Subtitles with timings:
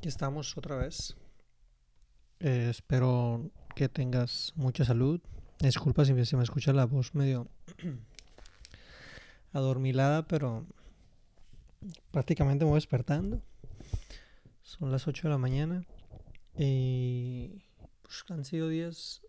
[0.00, 1.14] Aquí estamos otra vez.
[2.38, 5.20] Eh, espero que tengas mucha salud.
[5.58, 7.48] Disculpa si me escucha la voz medio
[9.52, 10.64] adormilada, pero
[12.12, 13.42] prácticamente me voy despertando.
[14.62, 15.84] Son las 8 de la mañana
[16.56, 17.62] y
[18.00, 19.20] pues, han sido días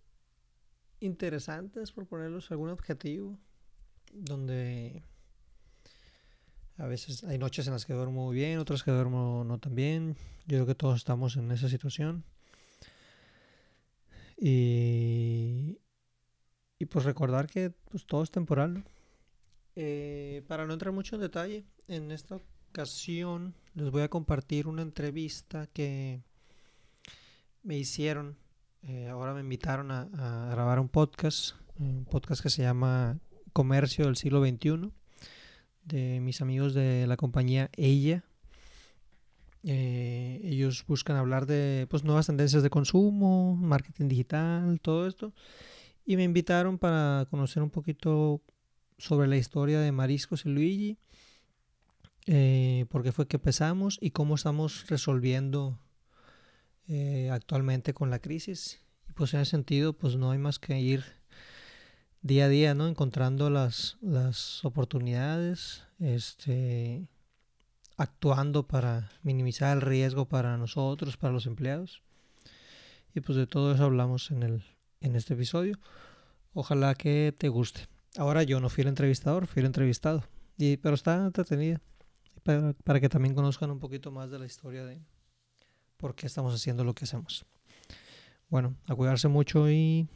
[1.01, 3.37] interesantes por ponerlos algún objetivo
[4.13, 5.03] donde
[6.81, 9.75] a veces hay noches en las que duermo muy bien, otras que duermo no tan
[9.75, 10.17] bien.
[10.47, 12.23] Yo creo que todos estamos en esa situación.
[14.35, 15.77] Y,
[16.79, 18.83] y pues recordar que pues, todo es temporal.
[19.75, 22.39] Eh, para no entrar mucho en detalle, en esta
[22.71, 26.23] ocasión les voy a compartir una entrevista que
[27.61, 28.37] me hicieron.
[28.81, 33.19] Eh, ahora me invitaron a, a, grabar un podcast, un podcast que se llama
[33.53, 34.91] Comercio del siglo XXI,
[35.83, 38.23] de mis amigos de la compañía Ella.
[39.63, 45.33] Eh, ellos buscan hablar de pues, nuevas tendencias de consumo, marketing digital, todo esto.
[46.05, 48.41] Y me invitaron para conocer un poquito
[48.97, 50.97] sobre la historia de Mariscos y Luigi,
[52.27, 55.79] eh, por qué fue que empezamos y cómo estamos resolviendo
[56.87, 58.79] eh, actualmente con la crisis.
[59.09, 61.20] Y pues en ese sentido, pues no hay más que ir
[62.21, 62.87] día a día, ¿no?
[62.87, 67.07] Encontrando las, las oportunidades, este,
[67.97, 72.01] actuando para minimizar el riesgo para nosotros, para los empleados.
[73.13, 74.63] Y pues de todo eso hablamos en, el,
[75.01, 75.77] en este episodio.
[76.53, 77.87] Ojalá que te guste.
[78.17, 80.23] Ahora yo no fui el entrevistador, fui el entrevistado.
[80.57, 81.81] Y, pero está entretenida.
[82.43, 84.99] Para, para que también conozcan un poquito más de la historia de
[85.97, 87.45] por qué estamos haciendo lo que hacemos.
[88.49, 90.07] Bueno, a cuidarse mucho y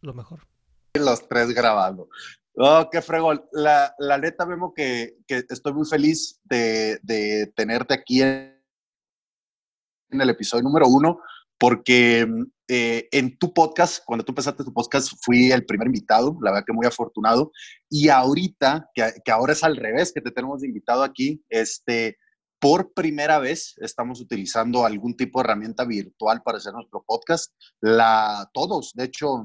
[0.00, 0.53] lo mejor.
[0.96, 2.08] Los tres grabando.
[2.56, 3.44] Oh, qué fregón.
[3.50, 8.62] La, la neta, Memo, que, que estoy muy feliz de, de tenerte aquí en,
[10.10, 11.18] en, el episodio número uno,
[11.58, 12.28] porque
[12.68, 16.64] eh, en tu podcast, cuando tú empezaste tu podcast, fui el primer invitado, la verdad
[16.64, 17.50] que muy afortunado.
[17.90, 22.18] Y ahorita, que, que ahora es al revés, que te tenemos invitado aquí, este,
[22.60, 27.52] por primera vez estamos utilizando algún tipo de herramienta virtual para hacer nuestro podcast.
[27.80, 29.44] La, todos, de hecho,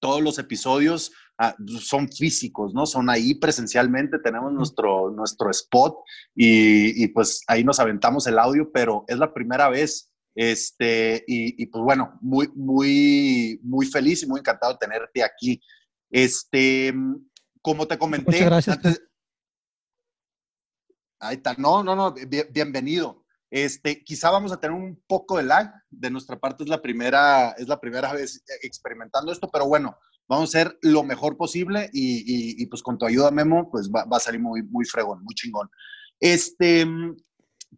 [0.00, 2.86] todos los episodios ah, son físicos, ¿no?
[2.86, 5.96] Son ahí presencialmente, tenemos nuestro, nuestro spot
[6.34, 10.10] y, y, pues ahí nos aventamos el audio, pero es la primera vez.
[10.34, 15.60] Este, y, y, pues bueno, muy, muy, muy feliz y muy encantado de tenerte aquí.
[16.10, 16.94] Este,
[17.62, 18.32] como te comenté.
[18.32, 18.76] Muchas gracias.
[18.76, 19.02] Antes,
[21.20, 23.25] ahí está, no, no, no, bien, bienvenido.
[23.50, 25.72] Este, quizá vamos a tener un poco de lag.
[25.90, 29.96] De nuestra parte es la primera, es la primera vez experimentando esto, pero bueno,
[30.28, 34.04] vamos a hacer lo mejor posible y, y, pues con tu ayuda, Memo, pues va,
[34.10, 35.70] a salir muy, muy fregón, muy chingón.
[36.18, 36.86] Este,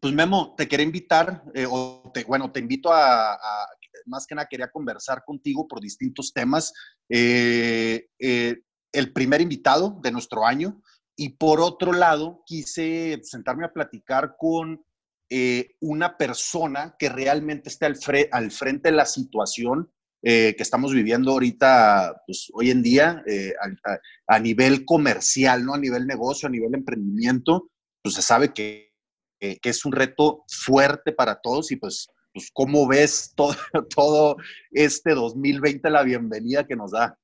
[0.01, 3.67] pues Memo, te quería invitar, eh, o te, bueno, te invito a, a,
[4.07, 6.73] más que nada quería conversar contigo por distintos temas.
[7.09, 8.63] Eh, eh,
[8.93, 10.81] el primer invitado de nuestro año
[11.15, 14.85] y por otro lado, quise sentarme a platicar con
[15.31, 19.91] eh, una persona que realmente esté al, fre al frente de la situación
[20.23, 25.75] eh, que estamos viviendo ahorita, pues hoy en día, eh, a, a, nivel comercial, ¿no?
[25.75, 27.71] A nivel negocio, a nivel emprendimiento,
[28.03, 28.93] pues se sabe que,
[29.39, 33.55] que, que es un reto fuerte para todos y pues, pues ¿cómo ves todo,
[33.95, 34.37] todo
[34.73, 37.17] este 2020, la bienvenida que nos da?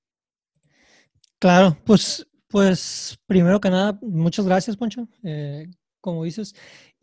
[1.41, 5.09] Claro, pues, pues primero que nada, muchas gracias, Poncho.
[5.25, 5.67] Eh,
[6.01, 6.55] como dices,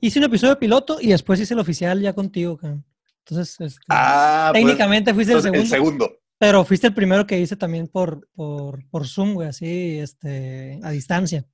[0.02, 2.84] hice un episodio piloto y después hice el oficial ya contigo, cara.
[3.20, 6.20] Entonces, este, ah, técnicamente pues, fuiste el segundo, el segundo.
[6.38, 10.90] Pero fuiste el primero que hice también por, por, por Zoom, güey, así, este, a
[10.90, 11.46] distancia.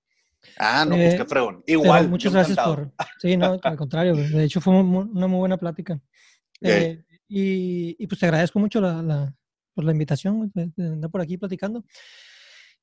[0.58, 1.64] Ah, no, pues eh, qué fregón.
[1.68, 2.08] Igual.
[2.10, 2.92] Muchas gracias por.
[3.20, 4.30] Sí, no, al contrario, güey.
[4.30, 6.00] De hecho, fue una muy buena plática.
[6.62, 9.36] Eh, y, y, pues te agradezco mucho la, la,
[9.74, 11.84] por la invitación, de andar por aquí platicando.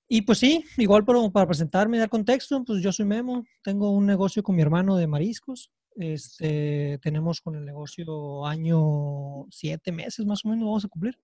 [0.09, 3.91] Y pues sí, igual para, para presentarme y dar contexto, pues yo soy Memo, tengo
[3.91, 5.73] un negocio con mi hermano de mariscos.
[5.97, 11.19] Este, tenemos con el negocio año siete meses más o menos, vamos a cumplir.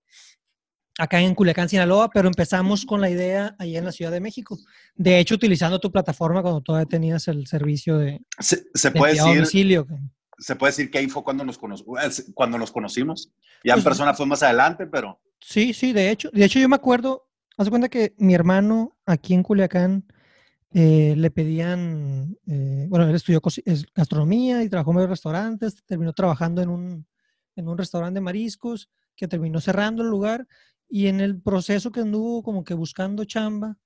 [0.97, 4.57] Acá en Culiacán, Sinaloa, pero empezamos con la idea allá en la Ciudad de México.
[4.95, 9.13] De hecho, utilizando tu plataforma cuando todavía tenías el servicio de, se, se de puede
[9.13, 9.87] decir, domicilio.
[10.37, 11.57] Se puede decir que ahí fue cuando nos,
[12.33, 13.31] cuando nos conocimos.
[13.63, 15.19] Ya pues, en persona fue más adelante, pero...
[15.39, 16.29] Sí, sí, de hecho.
[16.31, 20.05] De hecho, yo me acuerdo, Haz cuenta que mi hermano aquí en Culiacán
[20.73, 23.41] eh, le pedían, eh, bueno, él estudió
[23.95, 27.07] gastronomía y trabajó en varios restaurantes, terminó trabajando en un,
[27.55, 30.47] en un restaurante de mariscos que terminó cerrando el lugar
[30.89, 33.77] y en el proceso que anduvo como que buscando chamba,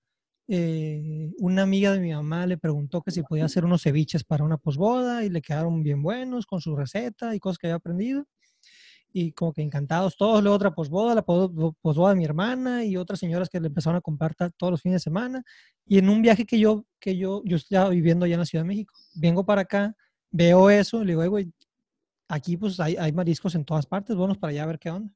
[0.47, 4.43] eh, una amiga de mi mamá le preguntó que si podía hacer unos ceviches para
[4.43, 8.27] una posboda y le quedaron bien buenos con su receta y cosas que había aprendido.
[9.17, 10.43] Y como que encantados todos.
[10.43, 14.01] Luego otra posboda, la posboda de mi hermana y otras señoras que le empezaron a
[14.01, 15.43] comprar todos los fines de semana.
[15.85, 18.63] Y en un viaje que yo, que yo, yo estaba viviendo allá en la Ciudad
[18.63, 19.95] de México, vengo para acá,
[20.31, 21.53] veo eso, y le digo, güey,
[22.27, 25.13] aquí pues hay, hay mariscos en todas partes, vamos para allá a ver qué onda.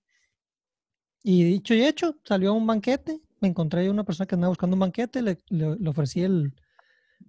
[1.22, 4.76] Y dicho y hecho, salió a un banquete me encontré una persona que andaba buscando
[4.76, 6.54] un banquete, le, le, ofrecí el,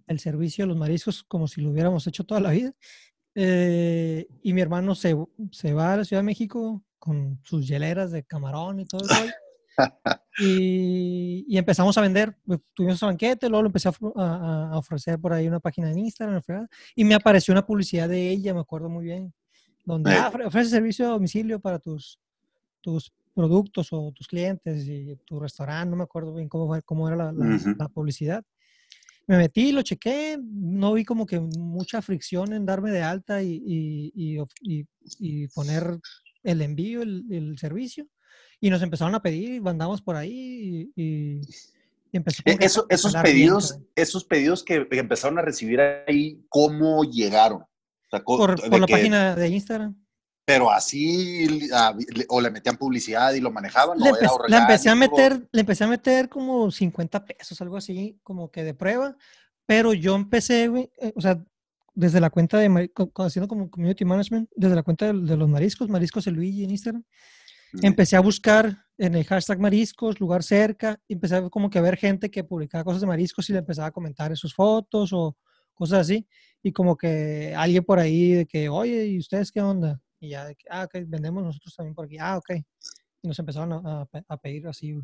[0.06, 2.73] el, servicio de los mariscos como si lo hubiéramos hecho toda la vida.
[3.35, 5.17] Eh, y mi hermano se,
[5.53, 9.32] se, va a la Ciudad de México con sus hieleras de camarón y todo eso.
[10.38, 15.32] y, y, empezamos a vender, pues, tuvimos banquete, luego lo empecé a, a, ofrecer por
[15.32, 16.43] ahí una página de Instagram,
[16.94, 19.33] y me apareció una publicidad de ella, me acuerdo muy bien,
[19.85, 22.21] donde ah, ofrece servicio a domicilio para tus,
[22.81, 27.33] tus productos o tus clientes y tu restaurante, no me acuerdo bien cómo, cómo era
[27.33, 28.44] la, publicidad.
[29.31, 33.62] Me metí, lo chequé, no vi como que mucha fricción en darme de alta y,
[33.65, 34.43] y,
[35.21, 36.00] y, poner
[36.43, 38.09] el envío, el, servicio.
[38.61, 41.41] Y nos empezaron a pedir mandamos por ahí y,
[42.12, 47.62] empezó e, Eso, esos pedidos, esos pedidos que empezaron a recibir ahí, ¿cómo llegaron?
[48.25, 49.94] por, por la página de Instagram
[50.44, 51.69] pero así
[52.28, 53.98] o le metían publicidad y lo manejaban.
[53.98, 54.10] Le,
[54.56, 58.75] empecé a meter, le empecé a meter como 50 pesos, algo así, como que de
[58.75, 59.16] prueba,
[59.66, 61.40] pero yo empecé, eh, o sea,
[61.94, 66.26] desde la cuenta de, haciendo como community management, desde la cuenta de, los mariscos, mariscos
[66.26, 67.04] el Luigi en Instagram,
[67.82, 71.96] empecé a buscar en el hashtag mariscos, lugar cerca, y empecé como que a ver
[71.96, 75.37] gente que publicaba cosas de mariscos y le empezaba a comentar sus fotos o
[75.75, 76.26] cosas así,
[76.62, 80.00] y como que alguien por ahí de que, oye, ¿y ustedes qué onda?
[80.20, 82.19] Y ya, ah, ok, vendemos nosotros también por aquí.
[82.20, 82.50] Ah, ok.
[83.22, 84.94] Y nos empezaron a, a, pedir así.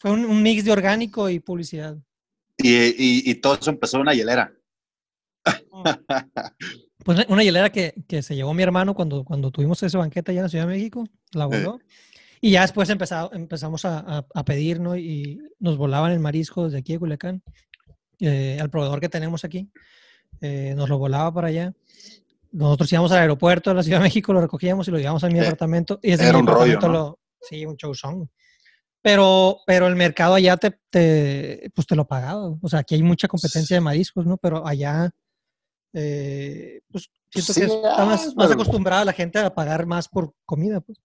[0.00, 1.96] Fue un, mix de orgánico y publicidad.
[2.56, 4.52] Y, y, y todo eso empezó en una hielera.
[5.72, 5.82] Mm.
[7.04, 10.40] Pues una hielera que, que, se llevó mi hermano cuando, cuando tuvimos ese banquete allá
[10.40, 11.78] en la Ciudad de México, la voló.
[12.40, 14.96] Y ya después empezado, empezamos a, a, pedir, ¿no?
[14.96, 17.42] Y nos volaban el marisco desde aquí de Culiacán,
[18.20, 19.70] eh, al proveedor que tenemos aquí.
[20.40, 21.74] Eh, nos lo volaba para allá
[22.52, 25.28] nosotros íbamos al aeropuerto de la Ciudad de México, lo recogíamos y lo llevamos a
[25.28, 25.98] mi apartamento.
[26.02, 28.26] Y Era un rollo, lo, sí, un show song.
[29.00, 32.48] Pero, pero el mercado allá te, te, pues te lo pagaba.
[32.60, 34.36] O sea, aquí hay mucha competencia de mariscos, ¿no?
[34.36, 35.10] Pero allá,
[35.92, 40.80] eh, pues siento que está más, más, acostumbrada la gente a pagar más por comida,
[40.80, 40.98] pues.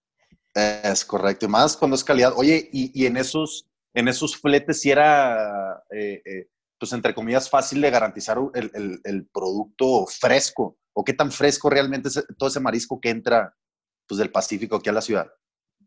[0.54, 2.32] Es correcto, y más cuando es calidad.
[2.36, 6.48] Oye, y, y en esos en esos fletes si era, eh, eh,
[6.78, 11.68] pues entre comillas, fácil de garantizar el, el, el producto fresco o qué tan fresco
[11.68, 13.54] realmente es todo ese marisco que entra
[14.06, 15.26] pues, del Pacífico aquí a la ciudad?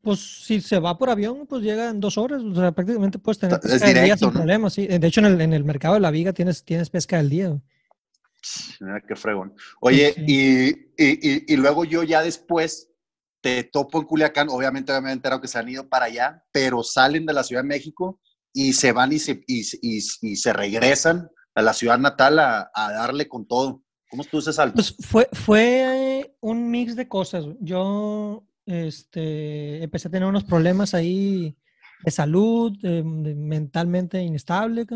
[0.02, 2.42] Pues si se va por avión, pues llega en dos horas.
[2.44, 4.70] O sea, prácticamente puedes tener pesca del día sin problema.
[4.70, 4.86] Sí.
[4.86, 7.60] De hecho, en el, en el, mercado de la viga tienes, tienes pesca del día.
[8.80, 9.54] Mira, qué fregón.
[9.82, 12.92] Oye, y, y, y, luego yo ya después
[13.42, 14.50] te topo en Culiacán.
[14.50, 17.64] Obviamente, me he enterado que se han ido para allá, pero salen de la Ciudad
[17.64, 18.22] de México
[18.58, 23.28] y se van y se, y, se regresan a la ciudad natal a, a darle
[23.28, 23.84] con todo.
[24.10, 24.74] ¿Cómo estuvo ese salto?
[24.74, 27.46] Pues fue, fue un mix de cosas.
[27.60, 31.56] Yo este, empecé a tener unos problemas ahí
[32.04, 34.88] de salud, mentalmente inestable,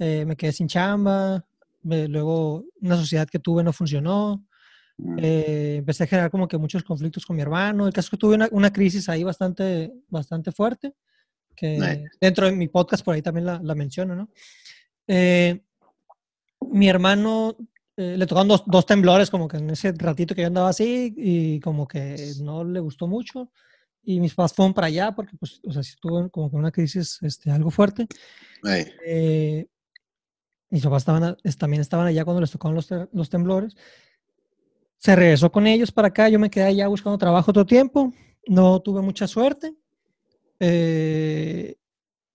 [0.00, 1.44] eh, me quedé sin chamba,
[1.82, 4.44] luego una sociedad que tuve no funcionó,
[4.96, 5.18] mm.
[5.20, 8.16] eh, empecé a generar como que muchos conflictos con mi hermano, el caso es que
[8.16, 10.94] tuve una, una crisis ahí bastante, bastante fuerte,
[11.58, 14.30] que dentro de mi podcast por ahí también la, la menciono, ¿no?
[15.06, 15.60] Eh,
[16.70, 17.56] mi hermano
[17.96, 21.12] eh, le tocaron dos, dos, temblores como que en ese ratito que yo andaba así
[21.16, 23.50] y como que no le gustó mucho.
[24.04, 26.70] Y mis papás fueron para allá porque, pues, o sea, sí tuvo como que una
[26.70, 28.06] crisis este, algo fuerte.
[29.04, 29.66] Eh,
[30.70, 33.76] mis papás estaban, también estaban allá cuando les tocaron los, los temblores.
[34.98, 36.28] Se regresó con ellos para acá.
[36.28, 38.12] Yo me quedé allá buscando trabajo todo tiempo.
[38.46, 39.74] No tuve mucha suerte.
[40.60, 41.76] Eh,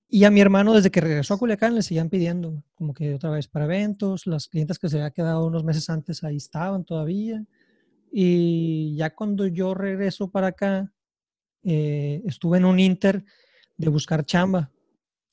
[0.10, 3.32] y a mi hermano, desde que regresó a Culiacán, le seguían pidiendo, como que otra
[3.32, 4.27] vez para eventos.
[4.27, 7.44] Las clientes que se había quedado unos meses antes ahí estaban todavía.
[8.12, 10.94] Y ya cuando yo regreso para acá,
[11.63, 13.25] eh, estuve en un inter
[13.77, 14.72] de buscar chamba.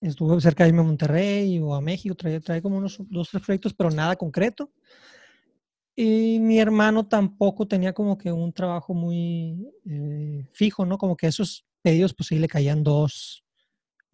[0.00, 3.42] Estuve cerca de irme a Monterrey o a México, trae, trae como unos dos, tres
[3.44, 4.70] proyectos, pero nada concreto.
[5.94, 10.96] Y mi hermano tampoco tenía como que un trabajo muy eh, fijo, ¿no?
[10.96, 11.26] Como que
[11.80, 13.44] esos pedidos, pues sí le caían dos,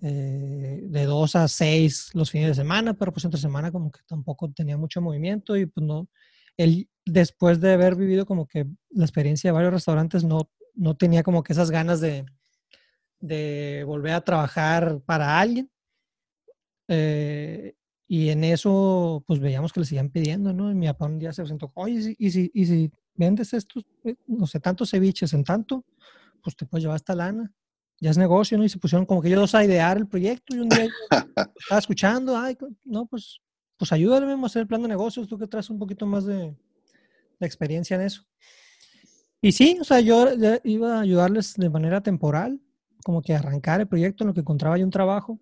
[0.00, 4.00] eh, de dos a seis los fines de semana, pero pues entre semana como que
[4.06, 6.08] tampoco tenía mucho movimiento y pues no,
[6.56, 11.22] él después de haber vivido como que la experiencia de varios restaurantes no, no tenía
[11.22, 12.26] como que esas ganas de,
[13.20, 15.70] de volver a trabajar para alguien.
[16.88, 17.74] Eh,
[18.08, 20.70] y en eso, pues veíamos que le seguían pidiendo, ¿no?
[20.70, 24.14] Y mi papá un día se presentó, oye, ¿y si, y si vendes estos, eh,
[24.28, 25.84] no sé, tantos ceviches en tanto,
[26.46, 27.52] pues te puedes llevar esta lana.
[28.00, 28.62] Ya es negocio, ¿no?
[28.62, 30.86] Y se pusieron como que ellos dos a idear el proyecto y un día
[31.56, 33.40] estaba escuchando, ay, no, pues,
[33.76, 36.54] pues ayúdame a hacer el plan de negocios, tú que traes un poquito más de,
[37.40, 38.22] de experiencia en eso.
[39.40, 40.28] Y sí, o sea, yo
[40.62, 42.60] iba a ayudarles de manera temporal,
[43.02, 45.40] como que arrancar el proyecto en lo que encontraba yo un trabajo,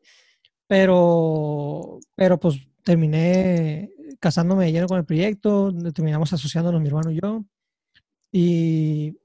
[0.67, 7.21] pero, pero pues terminé casándome de lleno con el proyecto, terminamos asociándonos mi hermano y
[7.21, 7.45] yo,
[8.33, 9.19] y,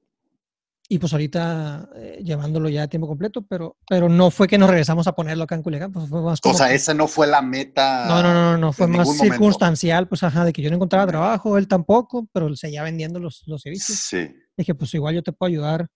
[0.92, 4.72] y pues ahorita eh, llevándolo ya a tiempo completo, pero, pero no fue que nos
[4.72, 7.44] regresamos a ponerlo acá en Culiacán, pues fue más O sea, esa no fue la
[7.44, 8.08] meta.
[8.08, 11.60] No, no, no, no, fue más circunstancial, pues ajá, de que yo no encontraba trabajo,
[11.60, 14.00] él tampoco, pero él seguía vendiendo los, los servicios.
[14.00, 14.36] Sí.
[14.58, 15.88] Dije, pues igual yo te puedo ayudar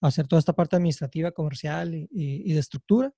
[0.00, 3.12] a hacer toda esta parte administrativa, comercial y, y, de estructura.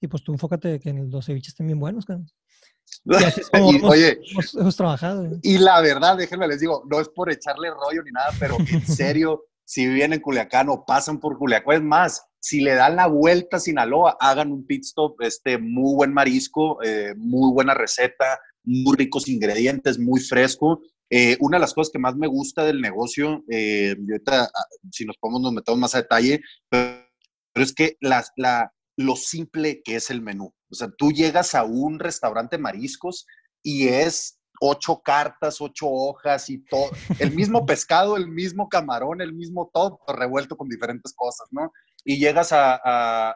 [0.00, 3.72] Y pues tú enfócate de que los ceviches estén bien buenos, Y así es como
[3.72, 4.20] hemos, oye,
[4.56, 5.26] hemos, trabajado.
[5.42, 8.86] Y la verdad, déjenme les digo, no es por echarle rollo ni nada, pero en
[8.86, 11.76] serio, si viven en Culiacán o pasan por Culiacán.
[11.76, 15.94] Es más, si le dan la vuelta a Sinaloa, hagan un pit stop, este, muy
[15.94, 20.80] buen marisco, eh, muy buena receta, muy ricos ingredientes, muy fresco.
[21.08, 25.04] Eh, una de las cosas que más me gusta del negocio, eh, ahorita, ah, si
[25.04, 27.06] nos podemos, nos metemos más a detalle, pero,
[27.54, 30.52] es que la, la, lo simple que es el menú.
[30.68, 33.24] O sea, tú llegas a un restaurante mariscos
[33.62, 36.90] y es ocho cartas, ocho hojas y todo.
[37.18, 41.72] El mismo pescado, el mismo camarón, el mismo todo, revuelto con diferentes cosas, ¿no?
[42.04, 43.34] Y llegas a,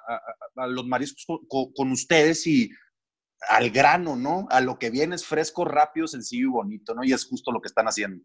[0.69, 2.71] los mariscos con, ustedes y
[3.49, 4.47] al grano, ¿no?
[4.51, 7.05] A lo que viene es fresco, rápido, sencillo y bonito, ¿no?
[7.05, 8.25] Y es justo lo que están haciendo.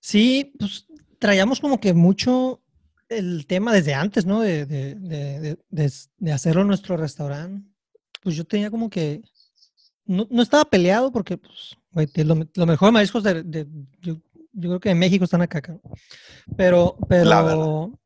[0.00, 0.86] Sí, pues
[1.18, 2.62] traíamos como que mucho
[3.08, 4.40] el tema desde antes, ¿no?
[4.40, 7.66] De, de hacerlo en nuestro restaurante.
[8.22, 9.22] Pues yo tenía como que
[10.04, 11.76] no, no, estaba peleado porque pues,
[12.16, 13.66] lo, lo, mejor de mariscos de,
[14.00, 14.16] yo,
[14.52, 15.62] yo, creo que en México están acá.
[16.56, 17.98] Pero, pero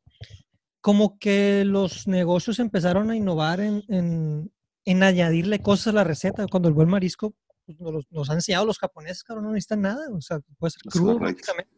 [0.80, 4.52] como que los negocios empezaron a innovar en, en,
[4.84, 6.46] en, añadirle cosas a la receta.
[6.46, 7.34] Cuando el buen marisco
[7.64, 10.06] pues, nos, nos, han enseñado los japoneses, claro, no necesitan nada.
[10.12, 11.72] O sea, puede ser crudo prácticamente.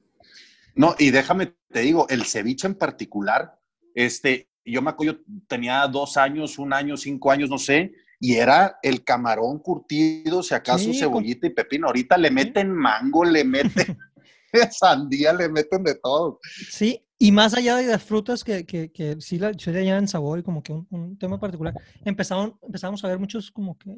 [0.74, 3.58] No, y déjame, te digo, el ceviche en particular,
[3.94, 8.78] este, yo me acuerdo, tenía dos años, un año, cinco años, no sé, y era
[8.82, 11.86] el camarón curtido, si acaso cebollita y pepino.
[11.86, 13.96] Ahorita le meten mango, le meten
[14.70, 16.40] sandía, le meten de todo.
[16.42, 20.08] Sí, y más allá de las frutas que, que, que sí, la, sí le añaden
[20.08, 23.96] sabor y como que un, tema particular, empezamos, empezamos a ver muchos como que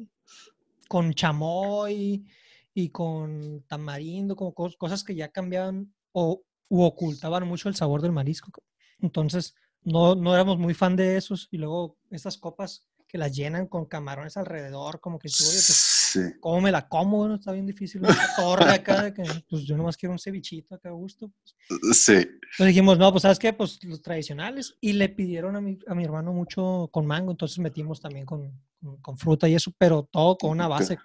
[0.87, 2.25] con chamoy
[2.73, 8.11] y con tamarindo, como cosas que ya cambiaban o u ocultaban mucho el sabor del
[8.11, 8.51] marisco.
[8.99, 13.67] Entonces, no, no éramos muy fan de esos y luego estas copas que las llenan
[13.67, 17.17] con camarones alrededor, como que oye, pues, ¿cómo me la como?
[17.17, 20.75] Bueno, está bien difícil esa torre acá, de que, pues yo nomás quiero un cevichito
[20.75, 21.29] acá a gusto.
[21.67, 21.97] Pues.
[21.97, 22.13] Sí.
[22.13, 23.51] Entonces dijimos, no, pues ¿sabes qué?
[23.51, 24.77] Pues los tradicionales.
[24.79, 28.57] Y le pidieron a mi, a mi hermano mucho con mango, entonces metimos también con,
[29.01, 30.97] con, fruta y eso, pero todo con una base.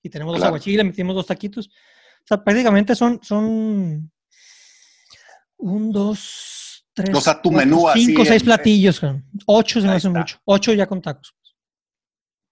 [0.00, 1.66] Y tenemos dos aguachiles, le metimos dos taquitos.
[1.66, 4.12] O sea, prácticamente son, son
[5.56, 6.61] un, dos,
[7.14, 8.06] o sea, tu menú así.
[8.06, 9.00] Cinco seis platillos,
[9.46, 10.38] ocho se me hace mucho.
[10.44, 11.34] Ocho ya con tacos.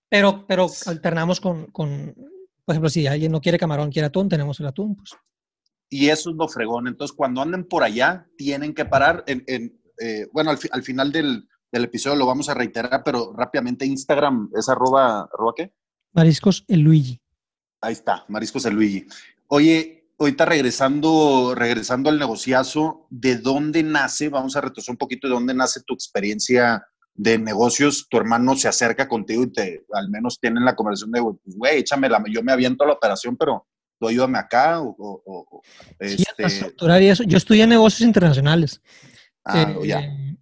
[0.09, 2.15] Pero, pero alternamos con, con,
[2.65, 5.11] por ejemplo, si alguien no quiere camarón, quiere atún, tenemos el atún, pues.
[5.89, 6.87] Y eso es lo fregón.
[6.87, 9.25] Entonces, cuando anden por allá, tienen que parar.
[9.27, 9.45] En,
[10.01, 14.69] eh, bueno, al, final del, del, episodio lo vamos a reiterar, pero rápidamente Instagram es
[14.69, 15.73] arroba, arroba qué?
[16.13, 17.21] Mariscos el Luigi.
[17.81, 19.07] Ahí está, Mariscos el Luigi.
[19.49, 24.29] Oye, ahorita regresando, regresando al negociazo, ¿de dónde nace?
[24.29, 28.07] Vamos a retroceder un poquito, ¿de dónde nace tu experiencia de negocios?
[28.09, 31.79] Tu hermano se acerca contigo y te, al menos tienen la conversación de, pues, güey,
[31.79, 33.67] échame la, yo me aviento a la operación, pero
[33.99, 34.83] tú ayúdame acá.
[34.83, 35.63] O, o,
[36.01, 37.09] sí, este...
[37.09, 37.25] eso.
[37.25, 38.83] Yo estudié negocios internacionales.
[39.47, 40.01] Ah, ya.
[40.01, 40.37] Eh,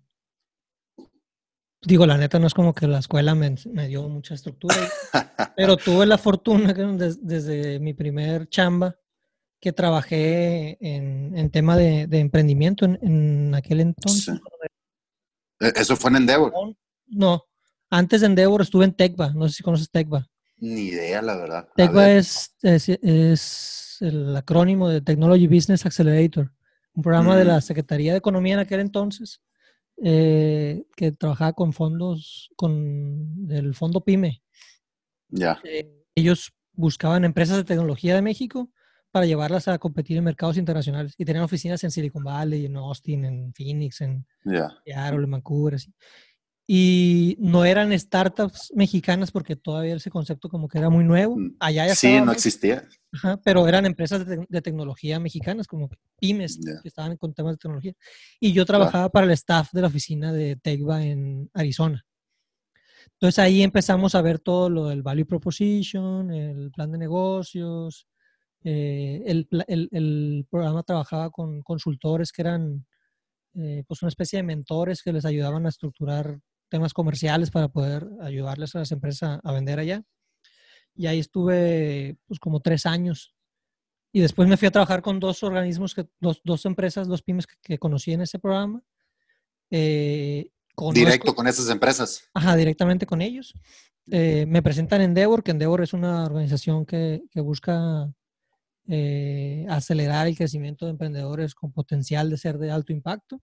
[1.82, 4.74] digo, la neta no es como que la escuela me, me dio mucha estructura,
[5.56, 8.96] pero tuve la fortuna que desde, desde mi primer chamba
[9.60, 14.40] que trabajé en, en tema de, de emprendimiento en, en, aquel entonces.
[15.60, 16.52] E, ¿Eso fue en Endeavor?
[17.06, 17.44] No,
[17.90, 20.28] antes de Endeavor estuve en Tecva, no sé si conoces Tecva.
[20.58, 21.68] Ni idea, la verdad.
[21.76, 26.52] Tecva es, es, es, el acrónimo de Technology Business Accelerator,
[26.94, 27.62] un programa de la mm.
[27.62, 29.40] Secretaría de Economía en aquel entonces,
[30.02, 34.42] eh, que trabajaba con fondos, con el fondo PYME.
[35.30, 35.60] Ya.
[35.64, 38.70] Eh, ellos buscaban empresas de tecnología de México
[39.10, 41.14] para llevarlas a competir en mercados internacionales.
[41.18, 44.26] Y tenían oficinas en Silicon Valley, en Austin, en Phoenix, en
[44.84, 45.74] Seattle, en Vancouver.
[45.76, 45.92] Así.
[46.70, 51.36] y no eran startups mexicanas porque todavía ese concepto como que era muy nuevo.
[51.38, 52.86] Mm, Allá ya Sí, estaba, no existía.
[53.12, 55.88] ajá, pero eran empresas de, tec- de tecnología mexicanas, como
[56.20, 57.94] pymes que estaban con temas de tecnología.
[58.38, 62.04] Y yo trabajaba para el staff de la oficina de Tecva en Arizona.
[63.12, 68.06] Entonces ahí empezamos a ver todo lo del value proposition, el plan de negocios.
[68.64, 72.86] Eh, el, el- el programa trabajaba con consultores que eran
[73.54, 76.38] eh, pues una especie de mentores que les ayudaban a estructurar
[76.68, 80.02] temas comerciales para poder ayudarles a las empresas a, vender allá.
[80.94, 83.34] Y ahí estuve pues como tres años.
[84.12, 87.46] Y después me fui a trabajar con dos organismos, que, dos, dos empresas, dos pymes
[87.46, 88.82] que, que conocí en ese programa.
[89.70, 92.28] Eh, conozco- Directo con esas empresas.
[92.34, 93.54] Ajá, directamente con ellos.
[94.10, 98.10] Eh, me presentan Endeavor, que Endeavor es una organización que, que busca
[98.88, 103.40] eh, acelerar el crecimiento de emprendedores con potencial de ser de alto impacto.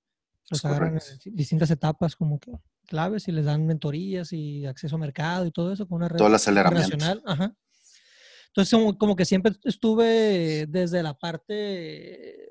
[0.50, 2.52] Los Es agarran en distintas etapas como que
[2.86, 6.18] claves y les dan mentorías y acceso a mercado y todo eso con una red
[6.18, 6.86] Todo el aceleramiento.
[6.94, 7.24] internacional.
[7.25, 7.56] Ajá.
[8.48, 12.48] Entonces, como, como que siempre estuve desde la parte eh,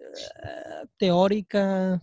[0.99, 2.03] teórica,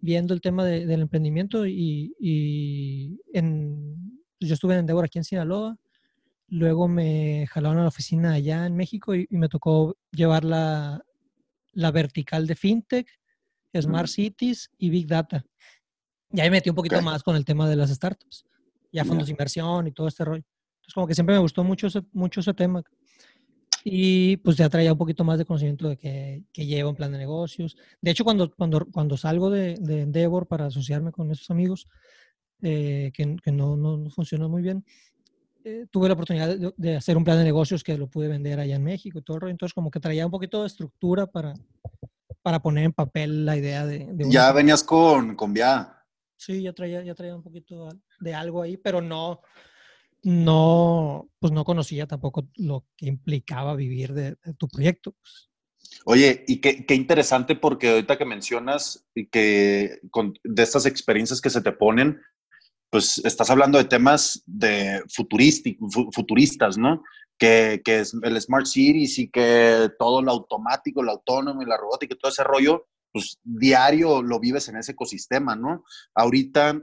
[0.00, 3.96] viendo el tema de- del emprendimiento y, y en,
[4.40, 5.76] yo estuve en Endeavor aquí en Sinaloa,
[6.50, 11.02] luego me jalaron a la oficina allá en México y, y me tocó llevar la,
[11.72, 13.08] la vertical de FinTech,
[13.80, 14.10] Smart Mm.
[14.10, 15.44] Cities y Big Data.
[16.32, 17.02] Y ahí metí un poquito Ok.
[17.04, 18.44] más con el tema de las startups,
[18.92, 20.44] ya fondos de inversión y todo este rollo.
[20.76, 22.82] Entonces, como que siempre me gustó mucho ese, mucho ese tema.
[23.82, 27.12] Y pues ya traía un poquito más de conocimiento de que, que lleva un plan
[27.12, 27.76] de negocios.
[28.02, 31.86] De hecho, cuando, cuando, cuando salgo de, de Endeavor para asociarme con esos amigos,
[32.62, 34.84] eh, que, que no, no, no funcionó muy bien,
[35.64, 38.60] eh, tuve la oportunidad de, de hacer un plan de negocios que lo pude vender
[38.60, 39.52] allá en México y todo el rollo.
[39.52, 41.54] Entonces, como que traía un poquito de estructura para,
[42.42, 44.06] para poner en papel la idea de...
[44.12, 45.96] de una Ya venías con, con Via.
[46.36, 47.88] Sí, ya traía, ya traía un poquito
[48.20, 49.40] de algo ahí, pero no,
[50.22, 55.12] no, pues no conocía tampoco lo que implicaba vivir de, de tu proyecto.
[55.12, 55.50] pues.
[56.04, 61.40] Oye, y qué, qué interesante porque ahorita que mencionas y que con, de estas experiencias
[61.40, 62.20] que se te ponen,
[62.90, 67.02] pues estás hablando de temas de futuristas, ¿no?
[67.38, 71.78] Que, que es el Smart Cities y que todo lo automático, lo autónomo y la
[71.78, 75.84] robótica y todo ese rollo, pues diario lo vives en ese ecosistema, ¿no?
[76.14, 76.78] Ahorita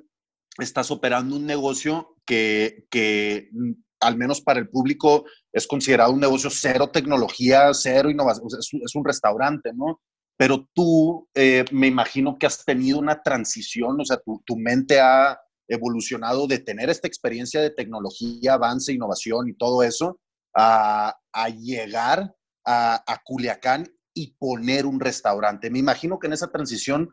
[0.57, 6.19] estás operando un negocio que, que mm, al menos para el público es considerado un
[6.19, 9.99] negocio cero tecnología, cero innovación, es un restaurante, ¿no?
[10.37, 14.99] Pero tú, eh, me imagino que has tenido una transición, o sea, tu, tu mente
[14.99, 20.19] ha evolucionado de tener esta experiencia de tecnología, avance, innovación y todo eso,
[20.55, 22.33] a, a llegar
[22.65, 25.69] a, a Culiacán y poner un restaurante.
[25.69, 27.09] Me imagino que en esa transición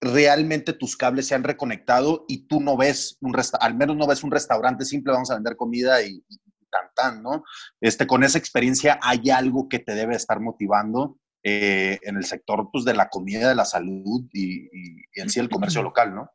[0.00, 4.06] realmente tus cables se han reconectado y tú no ves un restaurante, al menos no
[4.06, 6.38] ves un restaurante simple, vamos a vender comida y, y
[6.70, 7.44] tan tan, ¿no?
[7.80, 12.68] Este, con esa experiencia hay algo que te debe estar motivando eh, en el sector
[12.72, 16.14] pues, de la comida, de la salud y, y- y en sí el comercio local,
[16.14, 16.30] ¿no?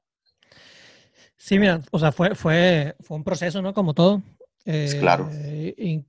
[1.42, 3.74] Sí, mira, o sea, fue, fue, fue un proceso, ¿no?
[3.74, 4.22] Como todo.
[5.00, 5.30] claro.
[5.34, 6.04] Eh,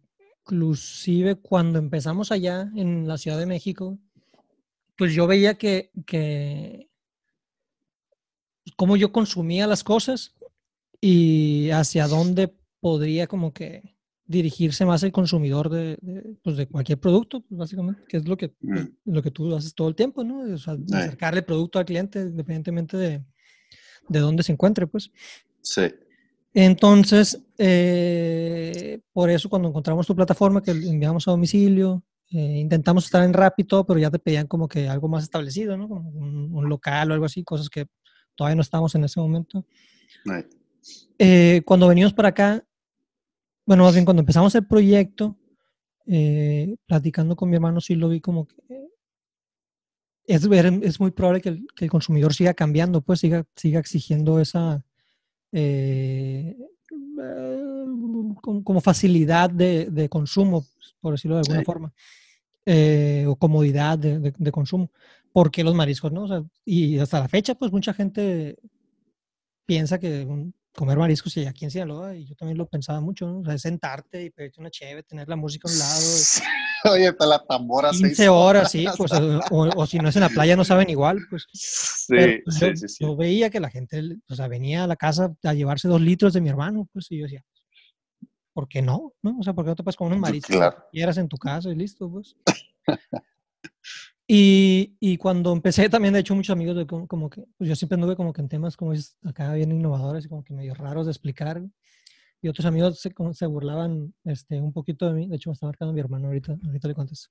[0.44, 3.96] Inclusive cuando empezamos allá en la Ciudad de México,
[4.96, 6.88] pues yo veía que, que
[8.76, 10.34] cómo yo consumía las cosas
[11.00, 16.98] y hacia dónde podría como que dirigirse más el consumidor de, de, pues de cualquier
[16.98, 18.86] producto, pues básicamente, que es lo que, Mm.
[19.06, 20.40] lo que tú haces todo el tiempo, ¿no?
[20.52, 23.24] O sea, acercarle el producto al cliente independientemente de,
[24.10, 25.10] de dónde se encuentre, pues.
[25.62, 25.82] Sí.
[26.52, 33.24] Entonces, eh, por eso cuando encontramos tu plataforma que enviamos a domicilio, eh, intentamos estar
[33.24, 35.86] en Rápido, pero ya te pedían como que algo más establecido, ¿no?
[35.86, 37.86] Un, un local o algo así, cosas que
[38.34, 39.64] todavía no estamos en ese momento.
[41.18, 42.64] Eh, cuando venimos para acá,
[43.66, 45.36] bueno, más bien cuando empezamos el proyecto,
[46.06, 48.56] eh, platicando con mi hermano, sí lo vi como que
[50.26, 50.44] es,
[50.82, 54.84] es muy probable que el, que el consumidor siga cambiando, pues siga, siga exigiendo esa
[55.52, 56.56] eh,
[58.64, 60.66] como, facilidad de, de consumo,
[61.00, 61.64] por decirlo de alguna Sí.
[61.64, 61.92] forma,
[62.66, 64.90] eh, o comodidad de, de- de consumo.
[65.32, 66.24] ¿Por qué los mariscos, no?
[66.24, 68.56] O sea, y hasta la fecha, pues mucha gente
[69.66, 73.26] piensa que un- comer mariscos y aquí en Sinaloa, y yo también lo pensaba mucho,
[73.26, 73.40] ¿no?
[73.40, 76.00] O sea, es sentarte y pedirte una cheve, tener la música a un lado,
[76.92, 77.90] Oye, está la tambora.
[77.90, 80.90] 15 seis horas, sí, pues, o, o si no es en la playa no saben
[80.90, 81.46] igual, pues.
[81.52, 83.04] Sí, Pero, sí, yo, sí, sí.
[83.04, 86.32] yo veía que la gente, o sea, venía a la casa a llevarse dos litros
[86.32, 87.44] de mi hermano, pues, y yo decía,
[88.52, 89.14] ¿por qué no?
[89.22, 89.38] ¿No?
[89.38, 90.76] O sea, ¿por qué no te puedes comer un marisco Claro.
[90.76, 92.36] que quieras en tu casa y listo, pues?
[94.32, 97.96] Y, y, cuando empecé también, de hecho, muchos amigos, de como, que, pues yo siempre
[97.96, 101.06] anduve como que en temas como es acá bien innovadores y como que medio raros
[101.06, 101.60] de explicar.
[102.42, 105.28] Y otros amigos se, se burlaban este, un poquito de mí.
[105.28, 107.28] De hecho, me está marcando mi hermano ahorita, ahorita le contesto.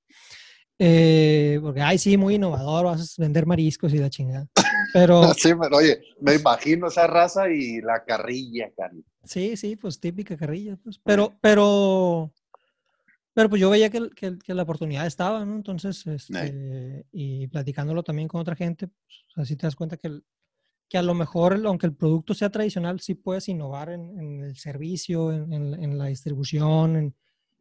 [0.78, 4.48] Eh, porque, ay, sí, muy innovador, vas a vender mariscos y la chingada.
[4.94, 5.34] Pero...
[5.38, 9.04] sí, pero oye, me imagino esa raza y la carrilla, Cari.
[9.24, 10.78] Sí, sí, pues típica carrilla.
[10.78, 11.00] Pues.
[11.04, 12.32] Pero, pero
[13.40, 15.56] pero pues yo veía que, que, la oportunidad estaba, ¿no?
[15.56, 20.20] Entonces, este, y platicándolo también con otra gente, pues, así te das cuenta que,
[20.90, 25.32] que a lo mejor, aunque el producto sea tradicional, sí puedes innovar en, el servicio,
[25.32, 27.14] en, en, la distribución,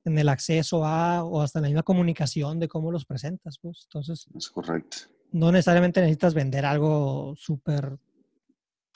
[0.04, 3.82] en, el acceso a, o hasta en la misma comunicación de cómo los presentas, pues.
[3.84, 4.96] Entonces, es correcto.
[5.30, 7.98] No necesariamente necesitas vender algo súper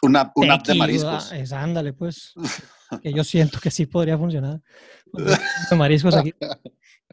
[0.02, 1.30] una, una app de mariscos.
[1.32, 2.32] Es, ándale, pues.
[3.02, 4.60] que yo siento que sí podría funcionar.
[5.70, 6.34] De mariscos aquí.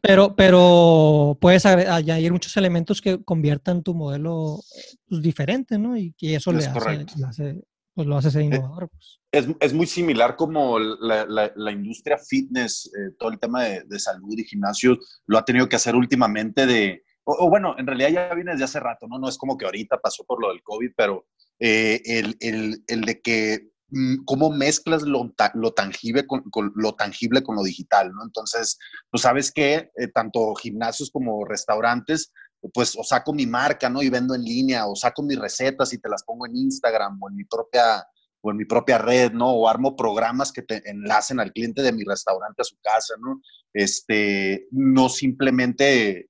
[0.02, 4.60] Pero, pero puedes añadir muchos elementos que conviertan tu modelo
[5.08, 5.98] pues, diferente, ¿no?
[5.98, 7.62] Y que eso le hace,
[7.94, 8.90] pues lo hace ser eh, innovador.
[8.90, 9.20] Pues.
[9.32, 14.00] Es, es, muy similar como la, la, industria fitness, eh, todo el tema de, de,
[14.00, 17.04] salud y gimnasio lo ha tenido que hacer últimamente de,
[17.38, 19.20] o, bueno, en realidad ya viene desde hace rato, ¿no?
[19.20, 21.28] No es como que ahorita pasó por lo del COVID, pero
[21.60, 23.70] eh, el, el, el, de que
[24.26, 26.44] cómo mezclas lo, lo tangible con,
[26.76, 28.24] lo tangible con lo digital, ¿no?
[28.24, 28.78] Entonces,
[29.10, 32.32] pues sabes que eh, tanto gimnasios como restaurantes,
[32.74, 34.02] pues o saco mi marca, ¿no?
[34.02, 37.30] Y vendo en línea, o saco mis recetas y te las pongo en Instagram o
[37.30, 38.06] en mi propia
[38.42, 39.52] o en mi propia red, ¿no?
[39.52, 43.42] O armo programas que te enlacen al cliente de mi restaurante a su casa, ¿no?
[43.74, 46.30] Este, no simplemente,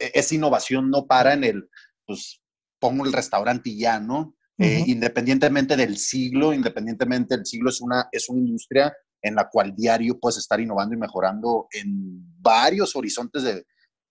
[0.00, 1.68] e-, esa innovación no para en el,
[2.06, 2.40] pues
[2.80, 4.34] pongo el restaurante y ya, ¿no?
[4.56, 9.74] Eh, independientemente del siglo, independientemente del siglo, es una, es una industria en la cual
[9.74, 13.66] diario puedes estar innovando y mejorando en varios horizontes de,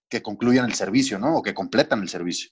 [0.10, 1.38] que concluyan el servicio, ¿no?
[1.38, 2.50] O que completan el servicio.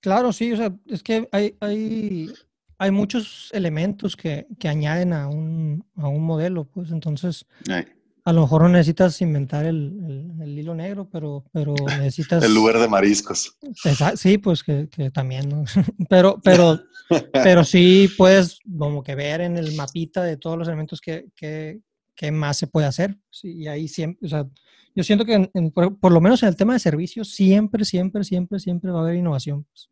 [0.00, 2.30] Claro, sí, o sea, es que hay, hay,
[2.76, 7.46] hay muchos elementos que, que añaden a un, a un, modelo, pues entonces
[8.26, 12.42] a lo mejor no necesitas inventar el, el, hilo negro, pero, pero necesitas...
[12.42, 13.56] el lugar de mariscos.
[14.16, 15.64] Sí, pues que, que también, ¿no?
[16.08, 16.80] pero, pero,
[17.32, 21.80] pero sí puedes como que ver en el mapita de todos los elementos que, que,
[22.14, 23.18] que más se puede hacer.
[23.30, 24.46] Sí, y ahí siempre, o sea,
[24.96, 28.58] yo siento que por, por, lo menos en el tema de servicios siempre, siempre, siempre,
[28.58, 29.64] siempre va a haber innovación.
[29.64, 29.90] Pues.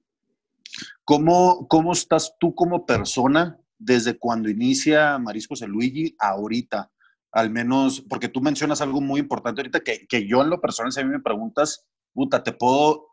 [1.05, 6.91] ¿Cómo, ¿Cómo estás tú como persona desde cuando inicia Mariscos el Luigi ahorita?
[7.33, 10.93] Al menos, porque tú mencionas algo muy importante ahorita que, que yo en lo personal,
[10.93, 13.09] si a mí me preguntas, puta, te puedo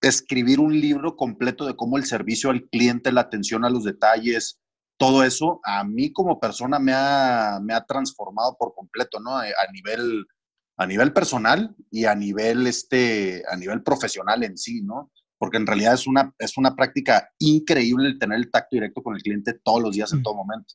[0.00, 4.60] escribir un libro completo de cómo el servicio al cliente, la atención a los detalles,
[4.96, 9.36] todo eso, a mí como persona me ha, me ha transformado por completo, ¿no?
[9.36, 10.26] A, nivel,
[10.76, 15.10] a nivel personal y a nivel, este, a nivel profesional en sí, ¿no?
[15.38, 19.16] Porque en realidad es una, es una práctica increíble el tener el tacto directo con
[19.16, 20.22] el cliente todos los días, en mm.
[20.22, 20.74] todo momento.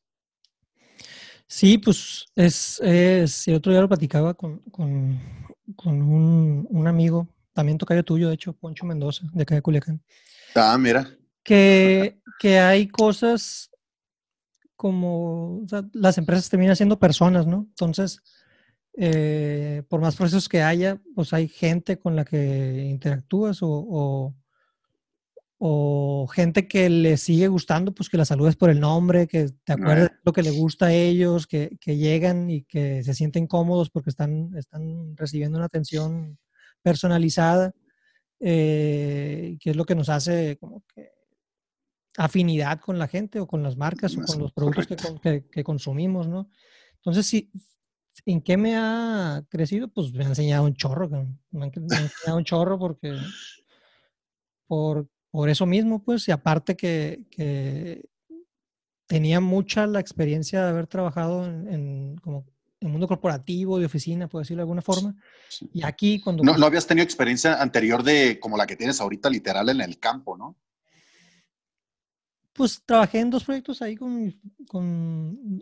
[1.48, 5.20] Sí, pues es, es, el otro día lo platicaba con, con,
[5.76, 10.02] con un, un, amigo, también tocayo tuyo, de hecho, Poncho Mendoza, de acá de Culiacán.
[10.56, 11.08] Ah, mira.
[11.44, 13.70] Que, que hay cosas
[14.76, 17.68] como, o sea, las empresas terminan siendo personas, ¿no?
[17.70, 18.22] Entonces,
[18.98, 24.36] eh, por más procesos que haya, pues hay gente con la que interactúas o, o
[25.68, 29.74] o gente que le sigue gustando, pues que la saludes por el nombre, que te
[29.74, 33.48] acuerdes de lo que le gusta a ellos, que, que, llegan y que se sienten
[33.48, 36.38] cómodos porque están, están recibiendo una atención
[36.84, 37.74] personalizada,
[38.40, 41.10] eh, que es lo que nos hace como que
[42.16, 44.86] afinidad con la gente o con las marcas o con los productos
[45.24, 46.48] que, que, consumimos, ¿no?
[46.98, 47.52] Entonces, sí,
[48.28, 49.88] ¿en qué me ha crecido?
[49.88, 53.18] Pues me ha enseñado un chorro, me ha enseñado un chorro porque,
[54.68, 58.02] por, por eso mismo, pues, y aparte que,
[59.08, 62.46] tenía mucha la experiencia de haber trabajado en, como
[62.80, 65.16] el mundo corporativo, de oficina, por decirlo de alguna forma.
[65.74, 66.44] Y aquí cuando...
[66.44, 70.00] No, no habías tenido experiencia anterior de como la que tienes ahorita literal en el
[70.00, 70.58] campo, ¿no?
[72.54, 74.34] Pues trabajé en dos proyectos ahí con,
[74.70, 75.62] con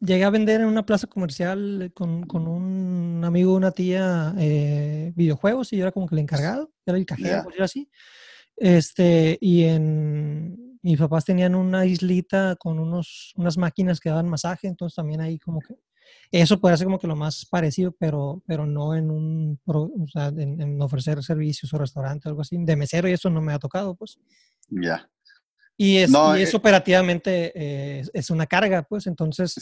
[0.00, 5.72] llegué a vender en una plaza comercial con, con un amigo, una tía, eh, videojuegos
[5.72, 7.88] y yo era como que el encargado, era el cajero, por decirlo así.
[8.56, 14.68] Este, y en mis papás tenían una islita con unos, unas máquinas que daban masaje,
[14.68, 15.74] entonces también ahí como que
[16.30, 20.28] eso puede ser como que lo más parecido, pero, pero no en un, o sea,
[20.28, 22.56] en, ofrecer servicios o restaurantes o algo así.
[22.58, 24.18] De mesero y eso no me ha tocado, pues.
[24.68, 25.08] Ya.
[25.76, 29.52] Y, es, y es eh operativamente eh, es una carga, pues, entonces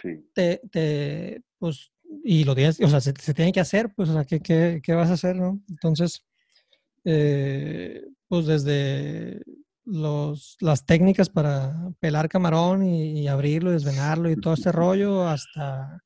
[0.00, 0.24] sí.
[0.32, 1.90] te, te, pues,
[2.24, 4.80] y lo tienes, o sea, se, se, tiene que hacer, pues, o sea, ¿qué, qué,
[4.82, 5.60] qué vas a hacer, no?
[5.68, 6.24] Entonces,
[7.04, 9.42] eh, pues desde
[9.84, 16.00] los, las técnicas para pelar camarón y, abrirlo y desvenarlo y todo este rollo hasta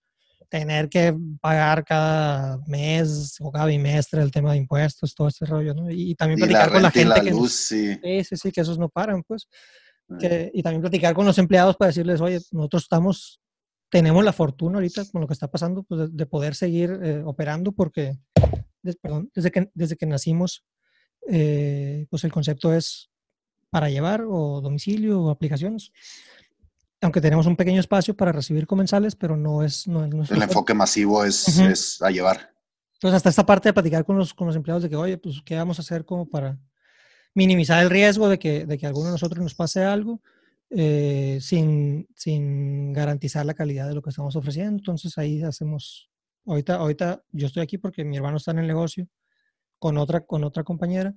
[0.49, 5.75] tener que pagar cada mes o cada bimestre el tema de impuestos, todo este rollo,
[5.75, 5.91] ¿no?
[5.91, 7.21] Y, también platicar con la gente.
[7.21, 7.99] que sí.
[8.25, 9.47] sí, sí, que esos no paran, pues.
[10.19, 13.39] Que, y también platicar con los empleados para decirles, oye, nosotros estamos,
[13.91, 17.73] tenemos la fortuna ahorita con lo que está pasando, pues de, poder seguir eh, operando
[17.73, 18.17] porque,
[19.03, 20.65] perdón, desde que, desde que nacimos,
[21.29, 23.11] eh, pues el concepto es
[23.71, 25.91] para llevar o domicilio o aplicaciones.
[27.01, 29.87] Aunque tenemos un pequeño espacio para recibir comensales, pero no es...
[29.89, 32.55] No, el enfoque masivo es, es, a llevar.
[32.95, 35.43] Entonces, hasta esta parte de platicar con los, con los empleados de que, oye, pues,
[35.45, 36.59] ¿qué vamos a hacer como para
[37.35, 40.23] minimizar el riesgo de que, de que alguno de nosotros nos pase algo
[40.71, 44.79] eh, sin, sin garantizar la calidad de lo que estamos ofreciendo?
[44.79, 46.09] Entonces, ahí hacemos...
[46.47, 49.09] Ahorita, ahorita yo estoy aquí porque mi hermano está en el negocio
[49.85, 51.15] con otra, con otra compañera.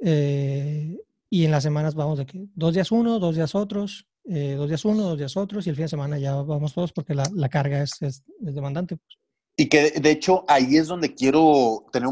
[0.00, 0.98] Eh,
[1.30, 4.66] y en las semanas vamos de que dos días uno, dos días otros, eh, dos
[4.66, 7.22] días uno, dos días otros, y el fin de semana ya vamos todos porque la,
[7.32, 8.96] la carga es, es, demandante.
[8.96, 9.18] Pues.
[9.56, 12.10] Y que de hecho ahí es donde quiero tener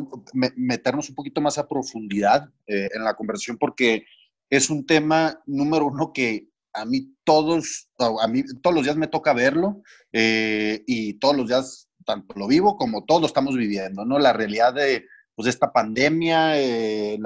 [0.54, 4.04] meternos un poquito más a profundidad eh, en la conversación porque
[4.48, 9.08] es un tema número uno que a mí todos, a mí todos los días me
[9.08, 14.20] toca verlo y todos los días tanto lo vivo como todos lo estamos viviendo, ¿no?
[14.20, 15.04] La realidad de,
[15.36, 17.18] pues esta pandemia, eh,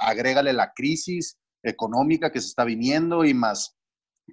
[0.00, 3.76] agrégale la crisis económica que se está viniendo y más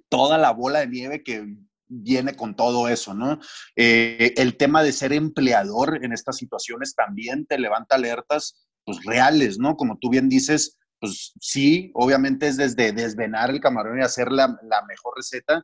[0.08, 1.46] toda la bola de nieve que
[1.86, 3.38] viene con todo eso, ¿no?
[3.76, 9.58] Eh, el tema de ser empleador en estas situaciones también te levanta alertas, pues reales,
[9.58, 9.76] ¿no?
[9.76, 14.58] Como tú bien dices, pues sí, obviamente es desde desvenar el camarón y hacer la,
[14.62, 15.62] la mejor receta,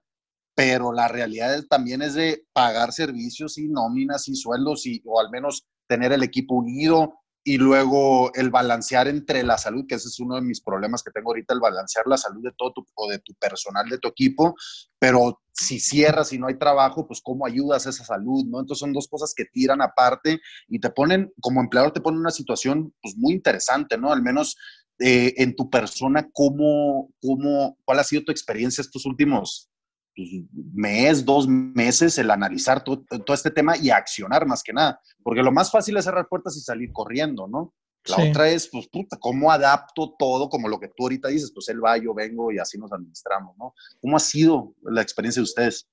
[0.54, 5.30] pero la realidad también es de pagar servicios y nóminas y sueldos y, o al
[5.30, 10.18] menos tener el equipo unido, y luego el balancear entre la salud, que ese es
[10.18, 13.08] uno de mis problemas que tengo ahorita, el balancear la salud de todo tu, o
[13.08, 14.56] de tu personal, de tu equipo,
[14.98, 18.58] pero si cierras y no hay trabajo, pues cómo ayudas a esa salud, ¿no?
[18.58, 22.32] Entonces son dos cosas que tiran aparte y te ponen, como empleador, te ponen una
[22.32, 24.12] situación pues muy interesante, ¿no?
[24.12, 24.56] Al menos
[24.98, 29.70] eh, en tu persona, ¿cómo, cómo, ¿cuál ha sido tu experiencia estos últimos
[30.16, 30.30] pues,
[30.72, 34.98] mes, dos meses el analizar todo, este tema y accionar más que nada.
[35.22, 37.74] Porque lo más fácil es cerrar puertas y salir corriendo, ¿no?
[38.06, 41.50] La otra es, pues, puta, ¿cómo adapto todo como lo que tú ahorita dices?
[41.52, 43.74] Pues él va, yo vengo y así nos administramos, ¿no?
[44.00, 45.88] ¿Cómo ha sido la experiencia de ustedes?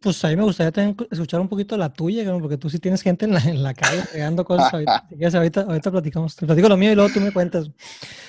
[0.00, 3.24] Pues a mí me gustaría escuchar un poquito la tuya, porque tú sí tienes gente
[3.24, 4.72] en la, en la calle pegando cosas.
[4.72, 5.06] ahorita,
[5.38, 6.36] ahorita, ahorita platicamos.
[6.36, 7.70] Te platico lo mío y luego tú me cuentas.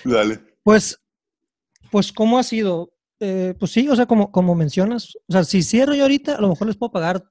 [0.04, 0.40] Dale.
[0.64, 1.00] Pues,
[1.92, 2.93] pues, ¿cómo ha sido?
[3.26, 6.42] Eh, pues sí, o sea, como, como mencionas, o sea, si cierro yo ahorita, a
[6.42, 7.24] lo mejor les puedo pagar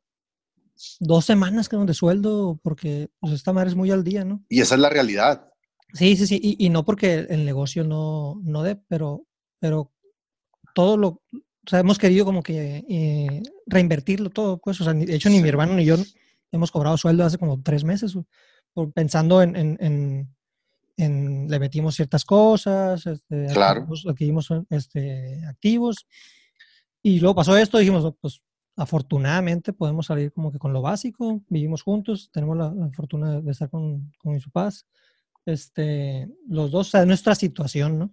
[1.00, 4.42] dos semanas que de sueldo, porque pues esta madre es muy al día, ¿no?
[4.48, 5.50] Y esa es la realidad.
[5.92, 9.26] Sí, sí, sí, y, no porque el negocio no, no dé, pero,
[9.58, 9.92] pero
[10.74, 15.14] todo lo, o sea, hemos querido como que eh, reinvertirlo todo, pues, o sea, de
[15.14, 15.96] hecho ni mi hermano ni yo
[16.52, 18.16] hemos cobrado sueldo hace como tres meses,
[18.94, 20.34] pensando en,
[20.96, 23.86] le metimos ciertas cosas, este, claro.
[24.08, 26.06] adquirimos, este, activos.
[27.02, 28.42] Y luego pasó esto, dijimos, pues
[28.76, 33.68] afortunadamente podemos salir como que con lo básico, vivimos juntos, tenemos la, fortuna de estar
[33.68, 34.86] con, con mis papás,
[35.44, 38.12] este, los dos, o sea, nuestra situación, ¿no?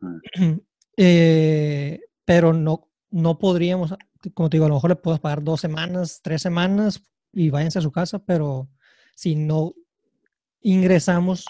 [0.00, 0.60] Mm.
[0.98, 3.94] Eh, pero no, no podríamos,
[4.34, 7.78] como te digo, a lo mejor le puedo pagar dos semanas, tres semanas y váyanse
[7.78, 8.68] a su casa, pero
[9.14, 9.72] si no
[10.60, 11.46] ingresamos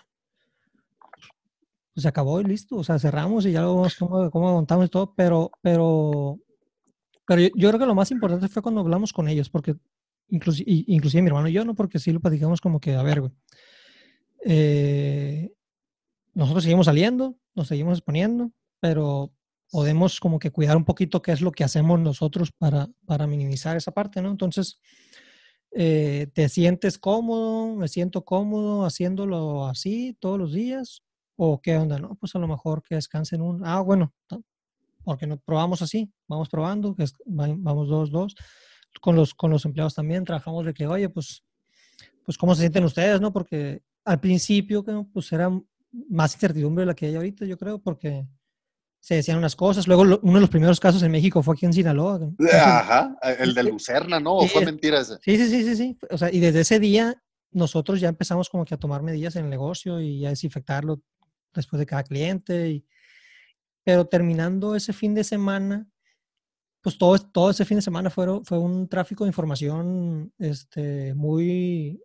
[1.94, 4.86] pues se acabó y listo, o sea, cerramos y ya lo vemos cómo, cómo aguantamos
[4.86, 6.38] y todo, pero, pero,
[7.26, 9.76] pero yo, creo que lo más importante fue cuando hablamos con ellos, porque
[10.28, 11.74] inclusive, inclusive mi hermano y yo, ¿no?
[11.74, 13.32] Porque sí lo platicamos como que, a ver, güey,
[14.44, 15.52] eh,
[16.34, 19.32] nosotros seguimos saliendo, nos seguimos exponiendo, pero
[19.70, 23.76] podemos como que cuidar un poquito qué es lo que hacemos nosotros para, para minimizar
[23.76, 24.30] esa parte, ¿no?
[24.30, 24.80] Entonces,
[25.72, 27.76] eh, ¿te sientes cómodo?
[27.76, 31.02] ¿Me siento cómodo haciéndolo así todos los días?
[31.44, 31.98] ¿O qué onda?
[31.98, 33.66] No, pues a lo mejor que descansen un...
[33.66, 34.14] Ah, bueno,
[35.02, 38.36] porque no probamos así, vamos probando, que vamos dos, dos.
[39.00, 41.42] Con los, con los empleados también trabajamos de que, oye, pues,
[42.24, 43.32] pues cómo se sienten ustedes, ¿no?
[43.32, 45.50] Porque al principio, pues era
[46.08, 48.24] más incertidumbre la que hay ahorita, yo creo, porque
[49.00, 49.88] se decían unas cosas.
[49.88, 52.20] Luego, uno de los primeros casos en México fue aquí en Sinaloa.
[52.52, 54.36] Ajá, el de Lucerna, ¿no?
[54.36, 55.16] ¿O fue mentira ese?
[55.20, 55.98] Sí, sí, sí, sí, sí.
[56.08, 59.46] O sea, y desde ese día nosotros ya empezamos como que a tomar medidas en
[59.46, 61.02] el negocio y a desinfectarlo
[61.54, 62.70] después de cada cliente.
[62.70, 62.86] Y,
[63.84, 65.86] pero terminando ese fin de semana,
[66.82, 72.00] pues todo, todo ese fin de semana fue, fue un tráfico de información este, muy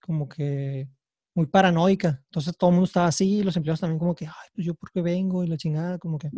[0.00, 0.88] como que
[1.34, 2.22] muy paranoica.
[2.26, 4.90] Entonces todo el mundo estaba así, los empleados también como que, ay, pues yo por
[4.90, 6.30] qué vengo y la chingada, como que.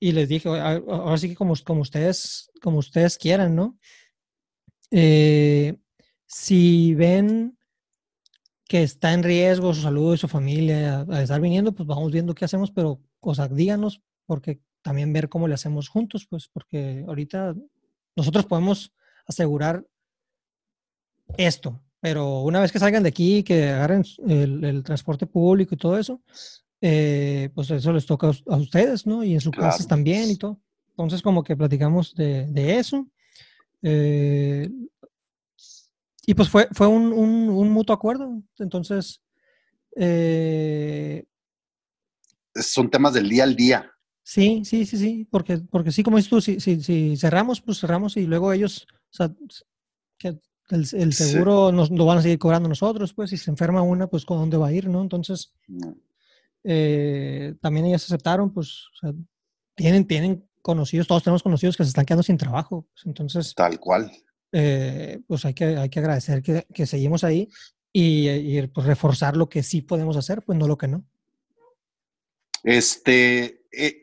[0.00, 3.78] Y les dije, ahora sí que como, como, ustedes, como ustedes quieran, ¿no?
[4.90, 5.76] Eh,
[6.26, 7.57] si ven
[8.68, 12.34] que está en riesgo su salud y su familia a, estar viniendo, pues vamos viendo
[12.34, 17.02] qué hacemos, pero, o sea, díganos, porque también ver cómo le hacemos juntos, pues, porque
[17.08, 17.56] ahorita
[18.14, 18.92] nosotros podemos
[19.26, 19.86] asegurar
[21.38, 25.98] esto, pero una vez que salgan de aquí, que agarren el, transporte público y todo
[25.98, 26.20] eso,
[26.82, 29.24] eh, pues eso les toca a, ustedes, ¿no?
[29.24, 30.60] Y en sus clases también y todo.
[30.90, 33.06] Entonces, como que platicamos de, eso.
[33.82, 34.70] Eh,
[36.28, 38.42] y pues fue, fue un, un, mutuo acuerdo.
[38.58, 39.22] Entonces.
[39.96, 41.24] Eh,
[42.54, 43.90] Son temas del día al día.
[44.22, 45.26] Sí, sí, sí, sí.
[45.30, 48.86] Porque, porque sí, como dices tú, si, si, si cerramos, pues cerramos y luego ellos.
[49.10, 49.34] O sea,
[50.18, 50.38] que
[50.68, 53.30] el, seguro nos lo van a seguir cobrando nosotros, pues.
[53.30, 55.00] Si se enferma una, pues con dónde va a ir, ¿no?
[55.00, 55.54] Entonces.
[56.62, 58.84] Eh, también ellas aceptaron, pues.
[58.92, 59.14] O sea,
[59.74, 62.86] tienen, tienen conocidos, todos tenemos conocidos que se están quedando sin trabajo.
[62.92, 63.54] Pues, entonces.
[63.54, 64.12] Tal cual.
[64.52, 67.48] Eh, pues hay que, hay que agradecer que, que seguimos ahí
[67.92, 71.04] y, pues reforzar lo que sí podemos hacer, pues no lo que no.
[72.62, 74.02] Este, eh,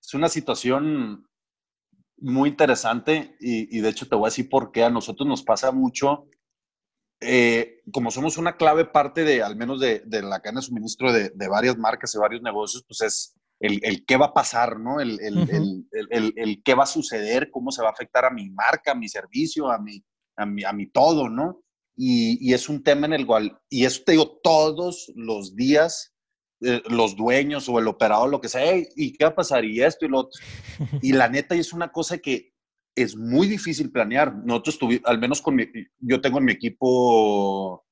[0.00, 1.28] es una situación
[2.18, 5.72] muy interesante y, de hecho te voy a decir por qué a nosotros nos pasa
[5.72, 6.28] mucho,
[7.20, 11.12] eh, como somos una clave parte de, al menos de, de la cadena de suministro
[11.12, 15.00] de, de, varias marcas y varios negocios, pues es el, qué va a pasar, ¿no?
[15.00, 18.94] El, el, qué va a suceder, cómo se va a afectar a mi marca, a
[18.94, 20.04] mi servicio, a mi,
[20.36, 21.62] a mi, a mi todo, ¿no?
[21.96, 26.14] Y, y, es un tema en el cual, y eso te digo, todos los días,
[26.60, 29.64] eh, los dueños o el operador, lo que sea, ¿y qué va a pasar?
[29.64, 30.40] Y esto y lo otro.
[31.02, 32.52] Y la neta es una cosa que
[32.96, 34.34] es muy difícil planear.
[34.44, 35.66] Nosotros tuvimos, al menos con mi,
[35.98, 37.84] yo tengo en mi equipo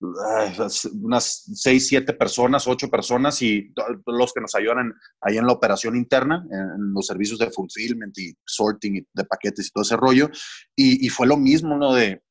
[0.00, 3.72] unas seis, siete personas, ocho personas y
[4.06, 8.34] los que nos ayudan ahí en la operación interna, en, los servicios de fulfillment y
[8.44, 10.30] sorting de paquetes y todo ese rollo.
[10.74, 11.92] Y, fue lo mismo, ¿no?
[11.94, 12.22] De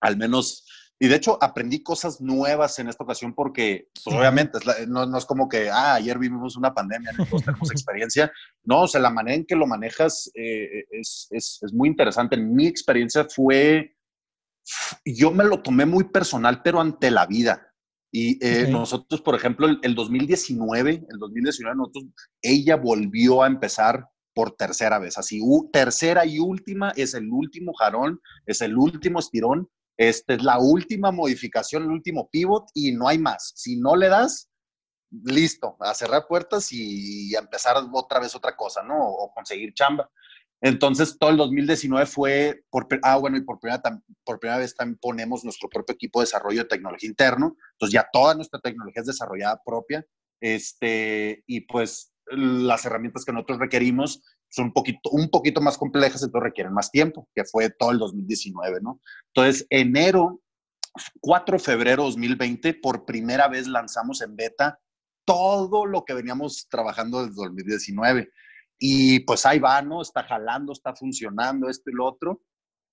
[0.00, 0.66] al menos,
[0.98, 4.58] y de hecho aprendí cosas nuevas en esta ocasión porque, pues obviamente,
[4.88, 8.32] no, es como que, ah, ayer vivimos una pandemia, todos tenemos experiencia.
[8.64, 12.34] No, o sea, la manera en que lo manejas eh, es, es, es muy interesante.
[12.34, 13.94] En mi experiencia fue
[15.04, 17.72] yo me lo tomé muy personal, pero ante la vida.
[18.14, 22.04] Y eh, nosotros, por ejemplo, el, 2019, el 2019, nosotros,
[22.42, 25.40] ella volvió a empezar por tercera vez, así,
[25.72, 31.10] tercera y última, es el último jarón, es el último estirón, esta es la última
[31.10, 33.52] modificación, el último pivot y no hay más.
[33.56, 34.50] Si no le das,
[35.10, 38.96] listo, a cerrar puertas y, a empezar otra vez otra cosa, ¿no?
[38.98, 40.10] o conseguir chamba.
[40.62, 43.82] Entonces, todo el 2019 fue, por, ah, bueno, y por primera,
[44.24, 47.56] por primera vez también ponemos nuestro propio equipo de desarrollo de tecnología interno.
[47.72, 50.06] Entonces, ya toda nuestra tecnología es desarrollada propia.
[50.40, 56.22] Este, y pues las herramientas que nosotros requerimos son un poquito, un poquito más complejas,
[56.22, 59.00] entonces requieren más tiempo, que fue todo el 2019, ¿no?
[59.34, 60.40] Entonces, enero,
[61.20, 64.78] 4 de febrero 2020, por primera vez lanzamos en beta
[65.24, 68.30] todo lo que veníamos trabajando desde 2019.
[68.84, 70.02] Y pues ahí va, ¿no?
[70.02, 72.42] Está jalando, está funcionando, esto y lo otro.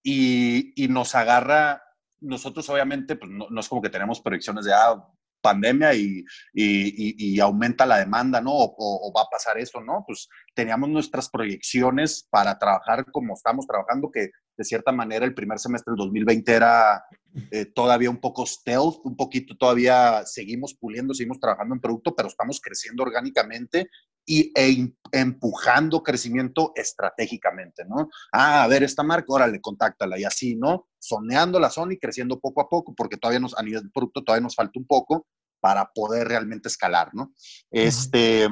[0.03, 1.81] Y, y nos agarra,
[2.19, 5.03] nosotros obviamente, pues no, no, es como que tenemos proyecciones de, ah,
[5.41, 6.23] pandemia y,
[6.53, 8.51] y, y aumenta la demanda, ¿no?
[8.51, 10.03] O, o, va a pasar eso, ¿no?
[10.05, 15.57] Pues teníamos nuestras proyecciones para trabajar como estamos trabajando, que de cierta manera el primer
[15.57, 17.03] semestre del 2020 era
[17.51, 22.27] eh, todavía un poco stealth, un poquito todavía seguimos puliendo, seguimos trabajando en producto, pero
[22.27, 23.89] estamos creciendo orgánicamente
[24.29, 28.09] y e empujando crecimiento estratégicamente, ¿no?
[28.31, 30.87] Ah, a ver, esta marca, órale, contáctala y así, ¿no?
[30.99, 34.43] Soneando la Sony, creciendo poco a poco, porque todavía nos, a nivel de producto todavía
[34.43, 35.25] nos falta un poco
[35.59, 37.33] para poder realmente escalar, ¿no?
[37.71, 38.47] Este,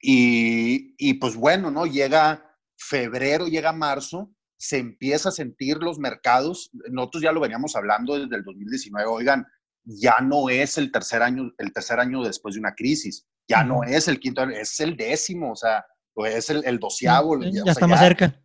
[0.00, 1.86] y, y pues bueno, ¿no?
[1.86, 8.18] Llega febrero, llega marzo, se empieza a sentir los mercados, nosotros ya lo veníamos hablando
[8.18, 9.46] desde el 2019, oigan,
[9.84, 13.82] ya no es el tercer año, el tercer año después de una crisis, ya no
[13.82, 15.84] es el quinto es el décimo, o sea,
[16.26, 17.38] es el, el doceavo.
[17.40, 18.40] Ya, está más cerca.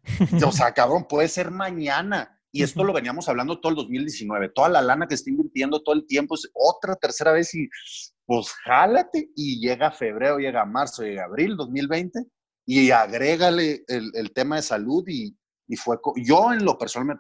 [0.46, 2.40] O sea, cabrón, puede ser mañana.
[2.56, 5.96] Y esto lo veníamos hablando todo el 2019, toda la lana que está invirtiendo todo
[5.96, 7.68] el tiempo, es otra tercera vez y
[8.28, 12.24] pues jálate y llega febrero, llega marzo, llega abril 2020
[12.68, 15.36] y agrégale el, el tema de salud y,
[15.68, 17.18] y fue, yo en lo personal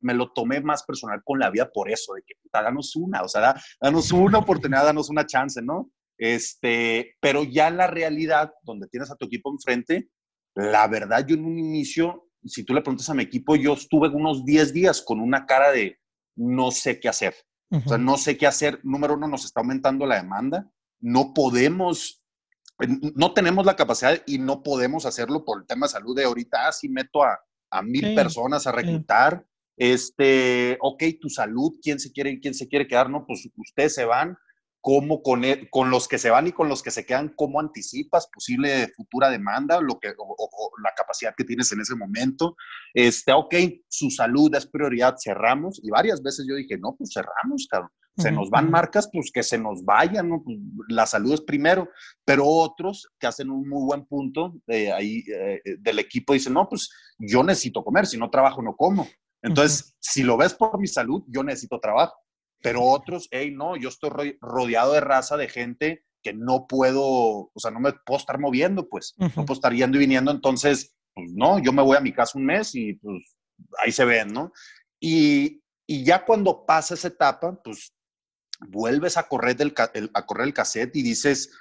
[0.00, 3.28] me, lo tomé más personal con la vida por eso, de que danos una, o
[3.28, 5.90] sea, danos una oportunidad, danos una chance, ¿no?
[6.18, 10.08] Este, pero ya la realidad, donde tienes a tu equipo enfrente,
[10.54, 14.08] la verdad, yo en un inicio, si tú le preguntas a mi equipo, yo estuve
[14.08, 15.98] unos 10 días con una cara de
[16.34, 17.34] no sé qué hacer.
[17.70, 18.80] O sea, no sé qué hacer.
[18.84, 20.70] Número uno, nos está aumentando la demanda.
[21.00, 22.22] No podemos,
[23.14, 26.68] no tenemos la capacidad y no podemos hacerlo por el tema de salud de ahorita.
[26.68, 27.38] Ah, meto a,
[27.70, 29.44] a mil personas a reclutar.
[29.76, 33.10] Este, ok, tu salud, ¿quién se quiere quién se quiere quedar?
[33.10, 34.38] No, pues ustedes se van
[34.86, 37.58] cómo con, e, con los que se van y con los que se quedan, cómo
[37.58, 42.54] anticipas posible futura demanda, lo que, o, la capacidad que tienes en ese momento.
[42.94, 43.52] Este, ok,
[43.88, 45.80] su salud es prioridad, cerramos.
[45.82, 47.90] Y varias veces yo dije, no, pues cerramos, cabrón.
[48.16, 50.42] Se nos van marcas, pues que se nos vayan, ¿no?
[50.44, 50.56] Pues,
[50.88, 51.88] la salud es primero.
[52.24, 56.68] Pero otros que hacen un muy buen punto eh, ahí eh, del equipo dicen, no,
[56.68, 59.08] pues yo necesito comer, si no trabajo no como.
[59.42, 62.14] Entonces, si lo ves por mi salud, yo necesito trabajo
[62.62, 67.52] pero otros, hey, no, yo estoy rodeado de raza de gente que no puedo, o
[67.56, 71.32] sea, no me puedo estar moviendo, pues, no puedo estar yendo y viniendo, entonces, pues
[71.32, 73.36] no, yo me voy a mi casa un mes y pues
[73.78, 74.52] ahí se ven, ¿no?
[75.00, 77.94] Y, y ya cuando pasa esa etapa, pues
[78.68, 79.74] vuelves a correr, del,
[80.14, 81.52] a correr el cassette y dices,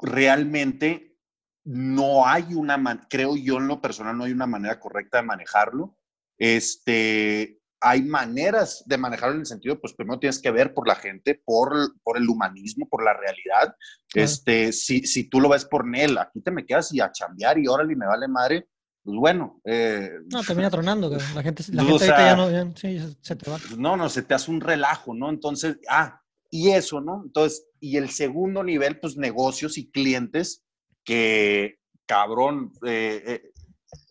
[0.00, 1.16] realmente
[1.64, 5.96] no hay una, creo yo en lo personal, no hay una manera correcta de manejarlo.
[6.38, 10.94] Este, hay maneras de manejarlo en el sentido, pues primero tienes que ver por la
[10.94, 11.70] gente, por,
[12.02, 13.76] por el humanismo, por la realidad.
[14.14, 17.58] Este, si, si tú lo ves por Nel, aquí te me quedas y a chambear
[17.58, 18.68] y órale, me vale madre,
[19.02, 19.60] pues bueno.
[19.64, 23.58] Eh, no, termina tronando, la gente, la gente ya no, sí, se te va.
[23.76, 25.28] No, no, se te hace un relajo, ¿no?
[25.28, 27.22] Entonces, ah, y eso, ¿no?
[27.26, 30.64] Entonces, y el segundo nivel, pues negocios y clientes
[31.04, 33.42] que, cabrón, eh,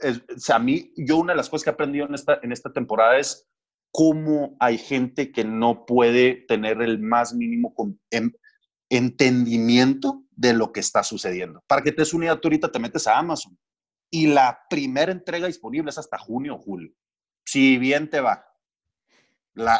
[0.03, 2.39] eh, o sea, a mí, yo una de las cosas que he aprendido en esta,
[2.43, 3.47] en esta temporada es
[3.93, 7.75] cómo hay gente que no puede tener el más mínimo
[8.89, 11.63] entendimiento de lo que está sucediendo.
[11.67, 13.55] Para que te des una idea, tú ahorita te metes a Amazon
[14.09, 16.91] y la primera entrega disponible es hasta junio o julio.
[17.45, 18.43] Si bien te va.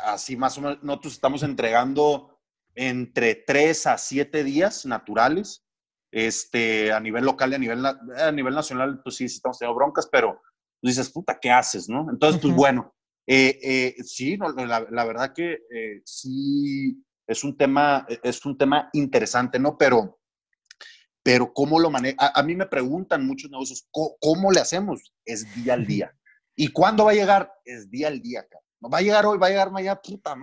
[0.06, 2.40] así más o menos, nosotros estamos entregando
[2.76, 5.66] entre 3 a 7 días naturales.
[6.12, 10.08] Este, a nivel local y a nivel, a nivel nacional, pues sí, estamos teniendo broncas,
[10.12, 10.40] pero
[10.80, 12.12] dices, puta, ¿qué haces, no?
[12.12, 12.94] Entonces, pues bueno,
[13.26, 19.60] eh, eh, sí, la, verdad que eh, sí es un tema, es un tema interesante,
[19.60, 19.78] ¿no?
[19.78, 20.20] Pero,
[21.24, 22.32] pero ¿cómo lo maneja?
[22.34, 25.14] A, mí me preguntan muchos negocios, ¿cómo, le hacemos?
[25.26, 26.14] Es día al día.
[26.56, 27.52] ¿Y cuándo va a llegar?
[27.64, 28.46] Es día al día,
[28.82, 30.36] No va a llegar hoy, va a llegar mañana, puta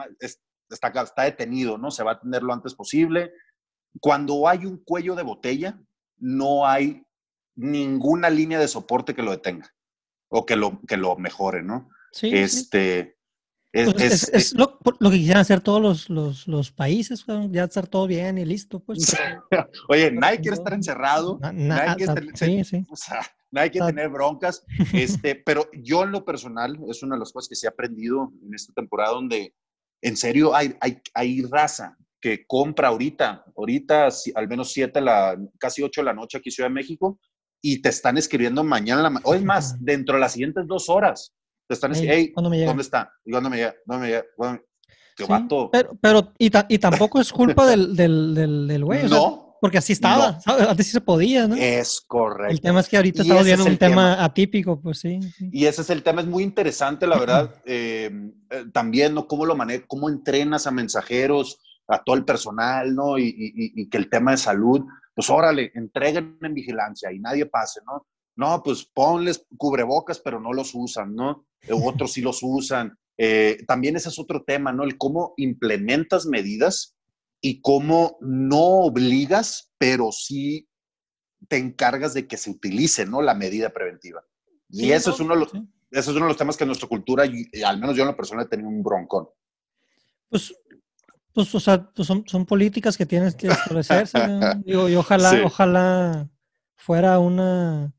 [0.70, 1.90] está, está detenido, ¿no?
[1.90, 3.32] Se va a tener lo antes posible.
[4.00, 5.78] Cuando hay un cuello de botella,
[6.16, 7.02] no hay
[7.56, 9.70] ninguna línea de soporte que lo detenga
[10.28, 11.90] o que lo, que lo mejore, ¿no?
[12.12, 13.16] Este,
[13.72, 18.38] pues Es, lo, que quisieran hacer todos los, los, los, países, ya estar todo bien
[18.38, 18.80] y listo.
[18.80, 18.98] Pues.
[19.88, 26.78] Oye, nadie quiere estar encerrado, nadie quiere, tener, broncas, este, pero yo en lo personal,
[26.88, 29.54] es una de las cosas que sí he aprendido en esta temporada donde
[30.02, 35.82] en serio hay, hay, hay raza que compra ahorita, ahorita al menos siete, la, casi
[35.82, 37.20] ocho de la noche aquí en Ciudad de México,
[37.62, 41.34] y te están escribiendo mañana, o es más, dentro de las siguientes dos horas
[41.70, 42.32] te están diciendo, hey,
[42.66, 43.12] ¿dónde está?
[43.24, 43.76] ¿Y cuándo me llega?
[43.86, 44.60] ¿Dónde me llega?
[45.16, 45.70] Qué vato.
[45.70, 48.34] Pero, pero y, y, tampoco es culpa del, del,
[48.66, 49.08] del, güey.
[49.08, 49.56] no.
[49.60, 51.54] porque así estaba, antes sí se podía, ¿no?
[51.54, 52.52] Es correcto.
[52.52, 55.90] El tema es que ahorita estamos viendo un tema, atípico, pues sí, Y ese es
[55.90, 57.54] el tema, es muy interesante, la verdad.
[57.64, 59.28] Em, eh, también, ¿no?
[59.28, 59.84] ¿Cómo lo manejas?
[59.86, 63.16] ¿Cómo entrenas a mensajeros, a todo el personal, ¿no?
[63.16, 64.80] Y, y, y, que el tema de salud,
[65.14, 68.08] pues órale, entreguen en vigilancia y nadie pase, ¿no?
[68.36, 71.46] No, pues ponles cubrebocas, pero no los usan, ¿no?
[71.70, 72.98] Otros sí los usan.
[73.18, 74.84] Eh, también ese es otro tema, ¿no?
[74.84, 76.96] El cómo implementas medidas
[77.40, 80.68] y cómo no obligas, pero sí
[81.48, 83.20] te encargas de que se utilice, ¿no?
[83.20, 84.24] La medida preventiva.
[84.68, 85.52] Y eso, es uno de los,
[85.90, 88.42] es uno de los temas que en nuestra cultura, al menos yo en la persona,
[88.42, 89.28] he tenido un broncón.
[90.28, 90.54] Pues
[91.32, 94.18] pues, o sea, pues son, son, políticas que tienes que establecerse.
[94.64, 96.28] y ojalá, ojalá
[96.74, 97.92] fuera una,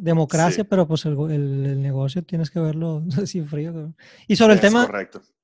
[0.00, 3.94] democracia, pero pues el, el, negocio tienes que verlo así frío.
[4.26, 4.88] Y sobre el tema,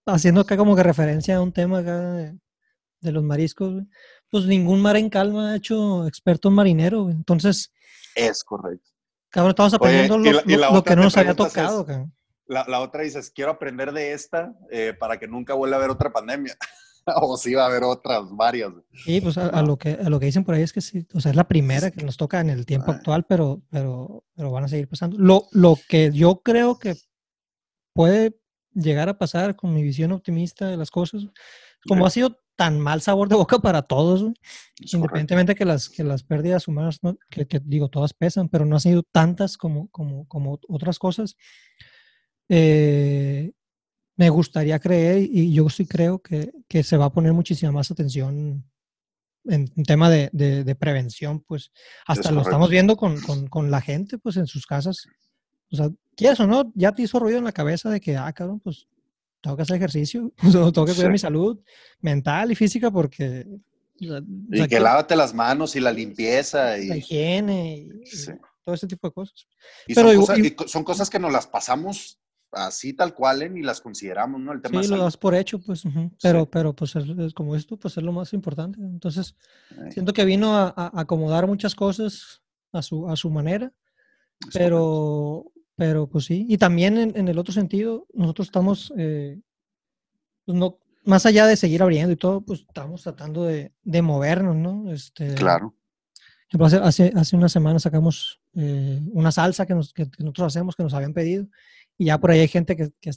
[0.06, 3.82] haciendo acá como que referencia a un tema acá de, los mariscos,
[4.30, 7.10] pues ningún mar en calma ha hecho experto en marinero.
[7.10, 7.72] Entonces...
[8.14, 8.90] Es correcto.
[9.30, 11.86] Cabrón, estamos aprendiendo lo, que no nos había tocado.
[12.46, 15.90] la, la, otra dices, quiero aprender de esta eh, para que nunca vuelva a haber
[15.90, 16.56] otra pandemia.
[17.22, 18.72] o si va a haber otras, varias.
[19.04, 21.20] Sí, pues a, lo que, a lo que dicen por ahí es que sí, o
[21.20, 24.64] sea, es la primera que nos toca en el tiempo actual, pero, pero, pero van
[24.64, 25.16] a seguir pasando.
[25.18, 26.94] Lo, lo que yo creo que
[27.92, 28.38] puede
[28.74, 31.26] llegar a pasar con mi visión optimista de las cosas,
[31.86, 34.24] como ha sido tan mal sabor de boca para todos,
[34.78, 37.00] independientemente que las, que las pérdidas humanas,
[37.30, 41.36] que, que, digo, todas pesan, pero no han sido tantas como, como, como otras cosas.
[42.48, 43.52] Eh,
[44.16, 47.90] me gustaría creer y yo sí creo que, que se va a poner muchísima más
[47.90, 48.64] atención
[49.44, 51.72] en, tema de, de, prevención, pues
[52.06, 55.06] hasta lo estamos viendo con, con, con, la gente, pues en sus casas.
[55.70, 56.72] O sea, ¿quieres o no?
[56.74, 58.86] Ya te hizo ruido en la cabeza de que, ah, cabrón, pues
[59.40, 60.32] tengo que hacer ejercicio,
[60.72, 61.58] tengo que cuidar mi salud
[62.00, 63.46] mental y física porque...
[63.98, 66.78] y que, lávate las manos y la limpieza.
[66.78, 66.86] Y...
[66.86, 67.90] La higiene y,
[68.64, 69.48] todo ese tipo de cosas.
[69.88, 72.20] Y, Pero son, cosas, son cosas que nos las pasamos
[72.52, 74.52] así tal cual y las consideramos, ¿no?
[74.52, 75.82] El tema sí, lo das por hecho, pues,
[76.22, 78.78] pero, pero pues es, como esto, pues es lo más importante.
[78.80, 79.34] Entonces,
[79.90, 82.42] siento que vino a, acomodar muchas cosas
[82.72, 83.72] a su, a su manera,
[84.52, 86.46] pero, pero pues sí.
[86.48, 89.40] Y también en, el otro sentido, nosotros estamos, eh,
[90.44, 94.56] pues no, más allá de seguir abriendo y todo, pues estamos tratando de, de movernos,
[94.56, 94.92] ¿no?
[94.92, 95.74] Este, claro.
[96.60, 100.92] Hace, hace unas semanas sacamos eh, una salsa que, nos, que nosotros hacemos, que nos
[100.92, 101.46] habían pedido
[102.02, 103.10] y ya por ahí hay gente que, que,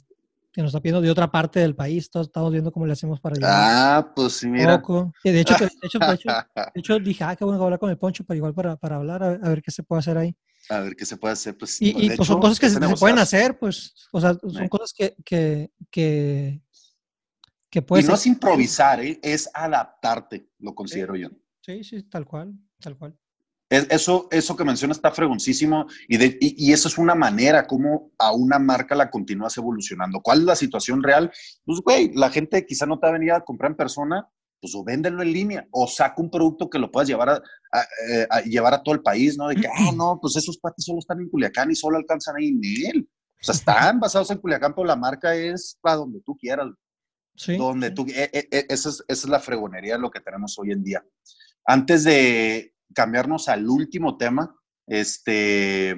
[0.56, 2.08] nos está pidiendo de otra parte del país.
[2.08, 3.52] Todos estamos viendo cómo le hacemos para llegar.
[3.52, 4.78] Ah, pues sí, mira.
[4.78, 4.80] De
[5.40, 8.54] hecho, de, hecho, de, hecho, dije, ah, qué bueno hablar con el Poncho, pero igual
[8.54, 10.34] para, para hablar, a, ver qué se puede hacer ahí.
[10.70, 11.82] A ver qué se puede hacer, pues.
[11.82, 13.92] Y, y pues son cosas que se, pueden hacer, pues.
[14.12, 16.62] O sea, son cosas que, que, que,
[17.68, 18.06] que puedes.
[18.06, 19.18] Y no es improvisar, ¿eh?
[19.22, 21.28] es adaptarte, lo considero yo.
[21.60, 23.18] Sí, sí, tal cual, tal cual.
[23.68, 28.32] Eso, eso que menciona está fregoncísimo y, de, y, eso es una manera como a
[28.32, 30.20] una marca la continúas evolucionando.
[30.20, 31.32] ¿Cuál es la situación real?
[31.64, 34.28] Pues, güey, la gente quizá no te ha venido a comprar en persona,
[34.60, 37.42] pues o véndelo en línea o saca un producto que lo puedas llevar a,
[38.08, 39.48] eh, llevar a todo el país, ¿no?
[39.48, 42.48] De que, ah, no, pues esos patis solo están en Culiacán y solo alcanzan ahí
[42.48, 43.08] en él.
[43.40, 46.68] O sea, están basados en Culiacán, pero la marca es para donde tú quieras.
[47.34, 47.56] Sí.
[47.56, 50.56] Donde tú, e, e, e, esa, es, esa es la fregonería de lo que tenemos
[50.56, 51.04] hoy en día.
[51.66, 54.54] Antes de, cambiarnos al último tema,
[54.86, 55.96] este,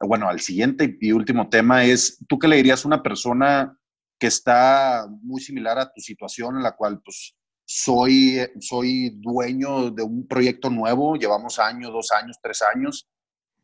[0.00, 3.76] bueno, al siguiente y último tema es, ¿tú qué le dirías a una persona
[4.18, 7.34] que está muy similar a tu situación en la cual pues
[7.64, 13.08] soy, soy dueño de un proyecto nuevo, llevamos años, dos años, tres años,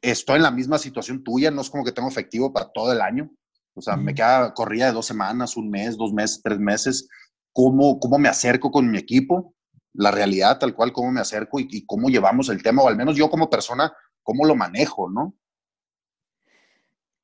[0.00, 3.00] estoy en la misma situación tuya, no es como que tengo efectivo para todo el
[3.00, 3.30] año,
[3.74, 7.08] o sea, me queda corrida de dos semanas, un mes, dos meses, tres meses,
[7.52, 9.55] ¿cómo, cómo me acerco con mi equipo?
[9.96, 13.16] La realidad tal cual, cómo me acerco y, cómo llevamos el tema, o al menos
[13.16, 13.92] yo como persona,
[14.22, 15.34] cómo lo manejo, ¿no?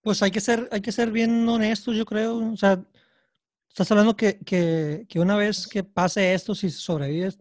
[0.00, 2.52] Pues hay que ser, hay que ser bien honestos, yo creo.
[2.52, 2.82] O sea,
[3.68, 7.38] estás hablando que, que, que una vez que pase esto, si sobrevives,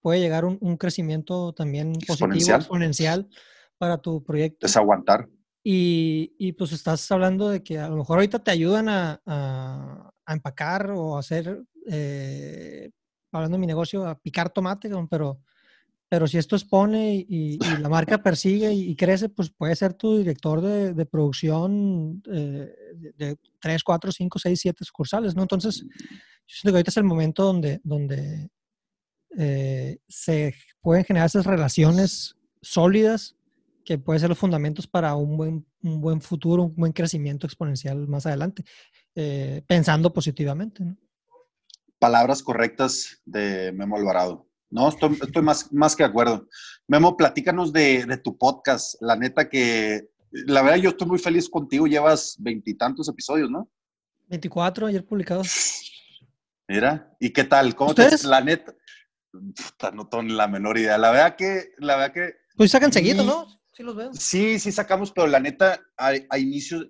[0.00, 3.28] puede llegar un, un crecimiento también positivo, exponencial.
[3.78, 4.66] para tu proyecto.
[4.66, 5.28] Es aguantar.
[5.62, 10.10] Y, y, pues estás hablando de que a lo mejor ahorita te ayudan a, a,
[10.24, 12.90] a empacar o hacer eh,
[13.32, 15.40] hablando de mi negocio, a picar tomate, pero,
[16.08, 20.60] pero si esto expone y, la marca persigue y, crece, pues puede ser tu director
[20.60, 22.74] de, producción eh,
[23.16, 25.42] de, 3, 4, 5, 6, 7 sucursales, ¿no?
[25.42, 25.88] Entonces, yo
[26.46, 28.50] siento que ahorita es el momento donde, donde
[29.36, 33.36] eh, se pueden generar esas relaciones sólidas
[33.84, 38.06] que pueden ser los fundamentos para un buen, un buen futuro, un buen crecimiento exponencial
[38.08, 38.64] más adelante,
[39.14, 40.96] eh, pensando positivamente, ¿no?
[42.00, 44.48] Palabras correctas de Memo Alvarado.
[44.70, 46.48] No, estoy, más, más que de acuerdo.
[46.88, 48.94] Memo, platícanos de, de, tu podcast.
[49.00, 51.86] La neta que, la verdad, yo estoy muy feliz contigo.
[51.86, 53.70] Llevas veintitantos episodios, ¿no?
[54.28, 55.92] Veinticuatro ayer publicados.
[56.68, 57.74] Mira, ¿y qué tal?
[57.74, 58.72] ¿Cómo te La neta,
[59.92, 60.96] no tengo la menor idea.
[60.98, 62.34] La verdad que, la verdad que.
[62.56, 63.48] Pues sacan seguido, ¿no?
[63.72, 64.12] Sí los veo.
[64.12, 66.88] Sí, sí sacamos, pero la neta, a, a inicio,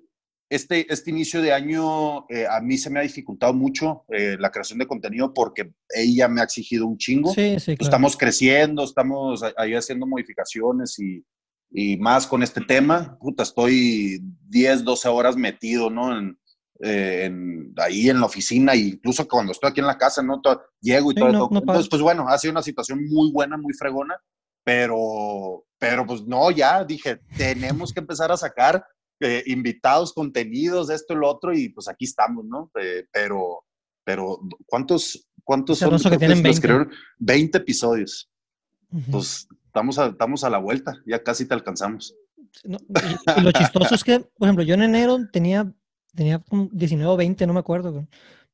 [0.50, 4.50] este, este inicio de año eh, a mí se me ha dificultado mucho eh, la
[4.50, 7.32] creación de contenido porque ella me ha exigido un chingo.
[7.32, 11.24] Sí, sí, Estamos creciendo, estamos ahí haciendo modificaciones y,
[11.70, 13.16] y, más con este tema.
[13.20, 16.18] Puta, estoy 10, 12 horas metido, ¿no?
[16.18, 16.36] En,
[16.82, 20.40] eh, en, ahí en la oficina, incluso cuando estoy aquí en la casa, ¿no?
[20.80, 21.48] llego y todo.
[21.52, 24.16] Entonces, pues bueno, ha sido una situación muy buena, muy fregona,
[24.64, 28.84] pero, pero pues no, ya dije, tenemos que empezar a sacar
[29.20, 32.70] eh, invitados, contenidos, esto y lo otro, y pues aquí estamos, ¿no?
[32.80, 33.64] Eh, pero,
[34.02, 35.98] pero, ¿cuántos, cuántos son?
[35.98, 36.88] Que tienen 20.
[37.18, 38.30] 20 episodios.
[39.10, 42.14] Pues estamos a, estamos a la vuelta, ya casi te alcanzamos.
[42.64, 45.72] y, lo chistoso es que, por ejemplo, yo en enero tenía,
[46.14, 48.06] tenía 19 o 20, no me acuerdo.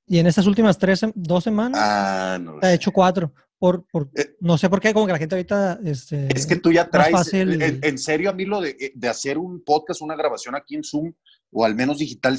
[0.06, 3.32] Y en estas últimas tres, dos semanas, ah, no he hecho cuatro.
[3.58, 5.80] Por, por, eh, no sé por qué, como que la gente ahorita...
[5.84, 9.64] Este, es que tú ya traes, en, serio, a mí lo de, de, hacer un
[9.64, 11.12] podcast, una grabación aquí en Zoom,
[11.50, 12.38] o al menos digital,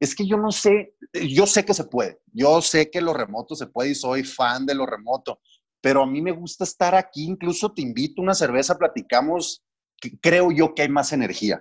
[0.00, 0.94] es que yo no sé,
[1.28, 4.64] yo sé que se puede, yo sé que lo remoto se puede y soy fan
[4.64, 5.40] de lo remoto,
[5.80, 9.62] pero a mí me gusta estar aquí, incluso te invito a una cerveza, platicamos,
[10.00, 11.60] que creo yo que hay más energía.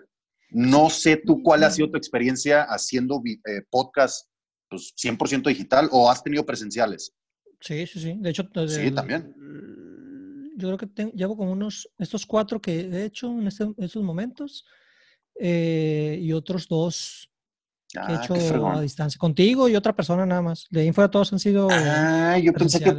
[0.49, 4.27] No sé tú cuál ha sido tu experiencia haciendo eh, podcast
[4.69, 7.13] pues 100% digital o has tenido presenciales?
[7.63, 8.15] Sí, sí, sí.
[8.19, 9.33] De hecho, sí, también.
[10.57, 14.65] Yo creo que llevo como unos, estos cuatro que he hecho en este, estos momentos
[15.39, 17.29] eh, y otros dos
[17.89, 19.17] que he ah, hecho a distancia.
[19.17, 20.67] Contigo y otra persona nada más.
[20.69, 21.69] De ahí fuera todos han sido.
[21.71, 22.97] Ah, yo pensé que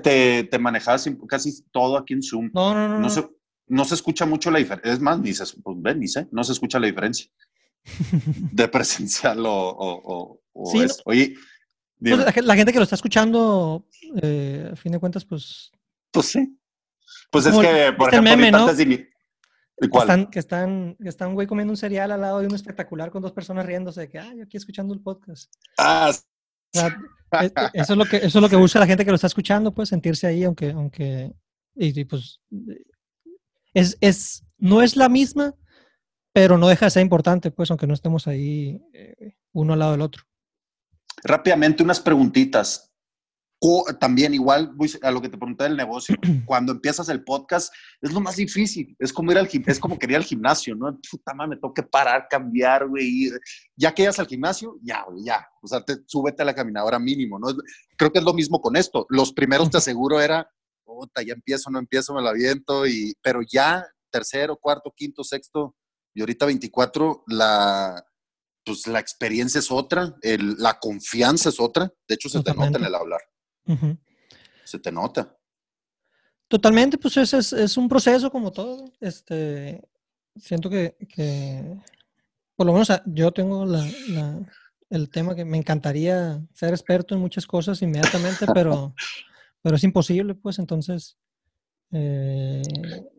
[0.00, 2.50] te, te, manejabas casi todo aquí en Zoom.
[2.54, 3.00] No, no, no.
[3.00, 3.28] No, Se,
[3.66, 4.92] no se escucha mucho la diferencia.
[4.94, 7.30] Es más, ni se, pues ven, ni sé, no se escucha la diferencia
[8.52, 11.34] de presencial o, o, sí, Oye.
[12.00, 13.86] Pues la, gente que lo está escuchando,
[14.22, 15.70] eh, a fin de cuentas, pues.
[16.10, 16.58] Pues sí.
[17.30, 18.66] Pues es que, por ejemplo, meme, ¿no?
[18.74, 23.10] Que están, que están, que están, güey, comiendo un cereal al lado de un espectacular
[23.10, 25.52] con dos personas riéndose de que, ah, yo aquí escuchando el podcast.
[25.78, 26.10] Ah,
[27.72, 29.72] eso es lo que, eso es lo que busca la gente que lo está escuchando,
[29.72, 31.32] pues, sentirse ahí, aunque, aunque,
[31.74, 32.40] y, pues,
[33.72, 35.54] es, es, no es la misma,
[36.32, 39.92] pero no deja de ser importante, pues, aunque no estemos ahí eh, uno al lado
[39.92, 40.24] del otro.
[41.24, 42.90] Rápidamente, unas preguntitas.
[43.98, 46.16] También igual a lo que te pregunté del negocio,
[46.46, 50.16] cuando empiezas el podcast es lo más difícil, es como ir al es como querer
[50.16, 50.98] al gimnasio, ¿no?
[51.10, 53.30] Puta madre, me tengo que parar, cambiar, güey,
[53.76, 56.98] ya que llegas al gimnasio, ya, güey, ya, o sea, te, súbete a la caminadora
[56.98, 57.48] mínimo, ¿no?
[57.98, 60.50] Creo que es lo mismo con esto, los primeros te aseguro era,
[60.82, 65.76] puta, ya empiezo, no empiezo, me la aviento, y, pero ya tercero, cuarto, quinto, sexto,
[66.14, 68.02] y ahorita 24, la,
[68.70, 72.78] pues la experiencia es otra, el, la confianza es otra, de hecho se te nota
[72.78, 73.20] en el hablar.
[74.64, 75.36] Se te nota.
[76.46, 78.92] Totalmente, pues es, es, un proceso como todo.
[79.00, 79.82] Este,
[80.36, 80.96] siento que,
[82.54, 83.84] por lo menos yo tengo la,
[84.88, 88.94] el tema que me encantaría ser experto en muchas cosas inmediatamente, pero,
[89.62, 91.16] pero es imposible, pues entonces,
[91.92, 92.62] eh,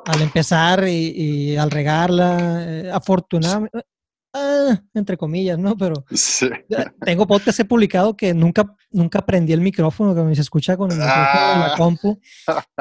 [0.05, 3.85] al empezar y, al regarla, eh, afortunadamente,
[4.33, 5.77] ah, entre comillas, ¿no?
[5.77, 6.05] Pero
[7.05, 10.97] tengo podcast he publicado que nunca, nunca aprendí el micrófono, que se escucha con el
[10.97, 11.77] micrófono de la ah.
[11.77, 12.19] compu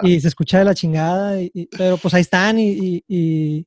[0.03, 3.67] y se escucha de la chingada, y, pero pues ahí están y, y,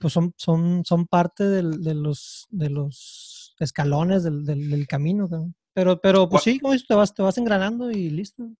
[0.00, 5.28] pues son, son, son parte del, de, los, de los escalones del, del, camino.
[5.74, 8.50] Pero, pero pues sí, te vas, te vas engranando y listo.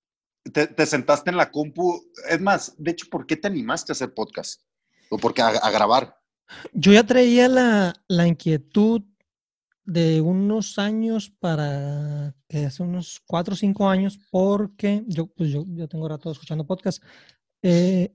[0.53, 2.03] Te, te, sentaste en la compu.
[2.29, 4.61] Es más, de hecho, ¿por qué te animaste a hacer podcast?
[5.09, 6.22] ¿O por qué a grabar?
[6.73, 9.03] Yo ya traía la, inquietud
[9.85, 15.65] de unos años para, que hace unos cuatro o cinco años, porque yo, pues yo,
[15.69, 17.03] yo tengo rato escuchando podcast,
[17.63, 18.15] eh,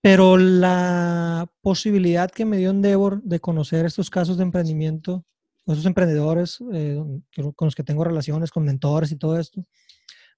[0.00, 5.24] pero la posibilidad que me dio Endeavor de conocer estos casos de emprendimiento,
[5.66, 7.02] esos emprendedores eh,
[7.34, 9.64] con los que tengo relaciones, con mentores y todo esto,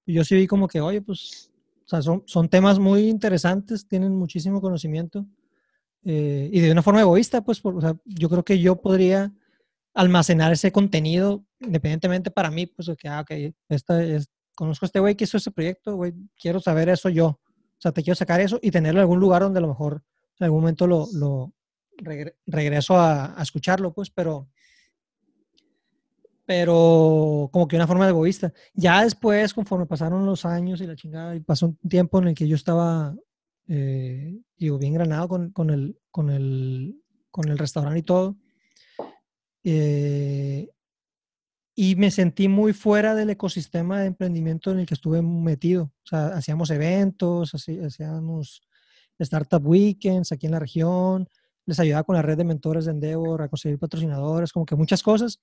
[0.07, 1.53] yo sí vi como que, oye, pues,
[1.85, 5.27] son, son temas muy interesantes, tienen muchísimo conocimiento
[6.05, 9.33] eh, y de una forma egoísta, pues o sea, yo creo que yo podría
[9.95, 15.01] almacenar ese contenido independientemente para mí, pues que, ah, ok, esta es, conozco a este
[15.01, 17.27] güey que hizo ese proyecto, güey, quiero saber eso yo.
[17.27, 20.03] O sea, te quiero sacar eso y tenerlo en algún lugar donde a lo mejor
[20.39, 21.53] en algún momento lo, lo
[22.47, 24.49] regreso a, a, escucharlo, pues, pero,
[26.45, 28.53] pero como que una forma egoísta.
[28.75, 32.35] Ya después, conforme pasaron los años y la chingada, y pasó un tiempo en el
[32.35, 33.15] que yo estaba
[33.69, 38.37] eh, digo, bien granado con, con, el, con, el, con el restaurante y todo.
[39.63, 40.69] Eh,
[41.75, 45.85] y me sentí muy fuera del ecosistema de emprendimiento en el que estuve metido.
[45.85, 48.63] O sea, hacíamos eventos, hacíamos
[49.19, 51.29] startup weekends aquí en la región,
[51.67, 55.03] les ayudaba con la red de mentores de Endeavor a conseguir patrocinadores, como que muchas
[55.03, 55.41] cosas.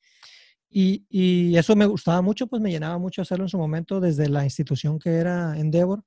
[0.70, 4.28] Y, y, eso me gustaba mucho, pues me llenaba mucho hacerlo en su momento desde
[4.28, 6.04] la institución que era Endeavor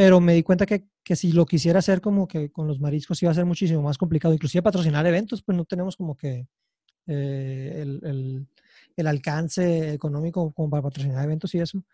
[0.00, 3.22] pero me di cuenta que, que, si lo quisiera hacer como que con los mariscos
[3.22, 4.32] iba a ser muchísimo más complicado.
[4.32, 6.48] Inclusive patrocinar eventos, pues no tenemos como que
[7.06, 8.46] eh, el, el,
[8.96, 11.84] el, alcance económico como para patrocinar eventos y eso.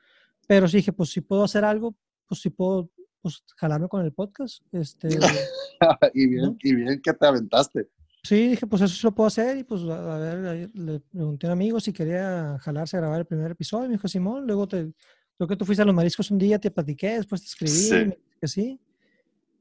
[0.46, 1.96] Pero sí dije, pues si puedo hacer algo,
[2.28, 2.92] pues si puedo
[3.22, 4.62] pues, jalarme con el podcast.
[4.70, 5.08] Este,
[6.14, 7.88] y, bien, y bien que te aventaste.
[8.22, 9.58] Sí, dije, pues eso sí lo puedo hacer.
[9.58, 13.26] Y pues, a ver, le pregunté a un amigo si quería jalarse a grabar el
[13.26, 13.88] primer episodio.
[13.88, 14.92] Me dijo, Simón, luego te,
[15.36, 17.94] Creo que tú fuiste a los mariscos un día, te platiqué, después te escribí, sí.
[17.94, 18.80] Me que sí.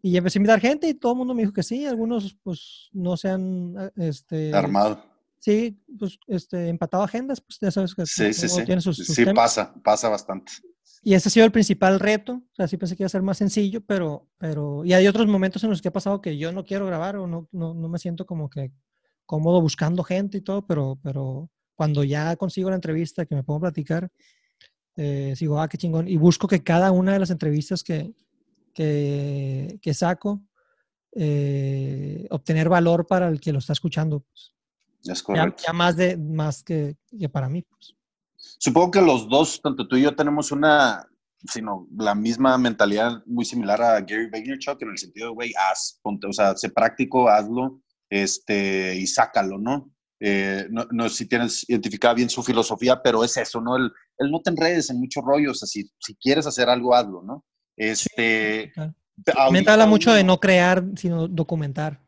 [0.01, 1.85] Y empecé a invitar gente y todo el mundo me dijo que sí.
[1.85, 5.03] Algunos, pues, no se han ah, este, armado.
[5.39, 8.63] Sí, pues, este, empatado agendas, pues ya sabes que sí, sí, sí.
[8.63, 10.53] Tiene sus, sí, pasa, pasa bastante.
[11.01, 12.33] Y ese ha sido el principal reto.
[12.33, 15.27] O sea, sí pensé que iba a ser más sencillo, pero, pero, y hay otros
[15.27, 17.89] momentos en los que ha pasado que yo no quiero grabar o no, no, no
[17.89, 18.71] me siento como que
[19.25, 23.57] cómodo buscando gente y todo, pero, pero cuando ya consigo la entrevista que me pongo
[23.57, 24.11] a platicar,
[24.95, 26.07] eh, sigo, ah, qué chingón.
[26.07, 28.13] Y busco que cada una de las entrevistas que,
[28.73, 30.41] que, que saco,
[31.13, 34.19] eh, obtener valor para el que lo está escuchando.
[34.19, 34.53] Pues.
[35.05, 35.63] Es correcto.
[35.65, 37.61] Ya, más, de, más que, que, para mí.
[37.61, 37.95] Pues.
[38.35, 41.07] Supongo que los dos, tanto tú y yo, tenemos una,
[41.45, 45.99] sino la misma mentalidad muy similar a Gary Vaynerchuk en el sentido de, güey, haz,
[46.01, 49.91] ponte, o sea, sé práctico, hazlo, este, y sácalo, ¿no?
[50.19, 53.75] Eh, no, no, sé si tienes identificada bien su filosofía, pero es eso, ¿no?
[53.75, 57.43] El, el no te enredes en muchos rollos, así, si quieres hacer algo, hazlo, ¿no?
[57.75, 58.71] Este...
[59.51, 62.01] Me habla mucho de no crear, sino documentar.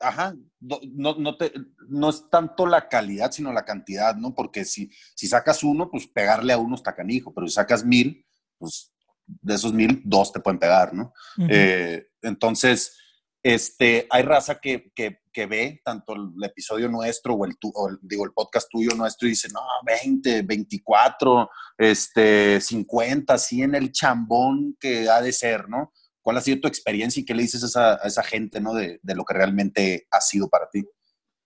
[0.00, 1.52] Ajá, no, no, te,
[1.88, 4.34] no es tanto la calidad, sino la cantidad, ¿no?
[4.34, 8.24] Porque si, si sacas uno, pues pegarle a uno está canijo, pero si sacas mil,
[8.58, 8.92] pues
[9.26, 11.12] de esos mil, dos te pueden pegar, ¿no?
[11.48, 12.96] Eh, entonces,
[13.42, 17.88] este, hay raza que, que, que, ve tanto el episodio nuestro o el, tu, o
[17.88, 23.74] el, digo, el podcast tuyo nuestro y dice, no, 20, 24, este, 50, así en
[23.74, 25.92] el chambón que ha de ser, ¿no?
[26.22, 28.72] ¿Cuál ha sido tu experiencia y qué le dices a esa, a esa gente, ¿no?
[28.74, 30.82] De, de, lo que realmente ha sido para ti.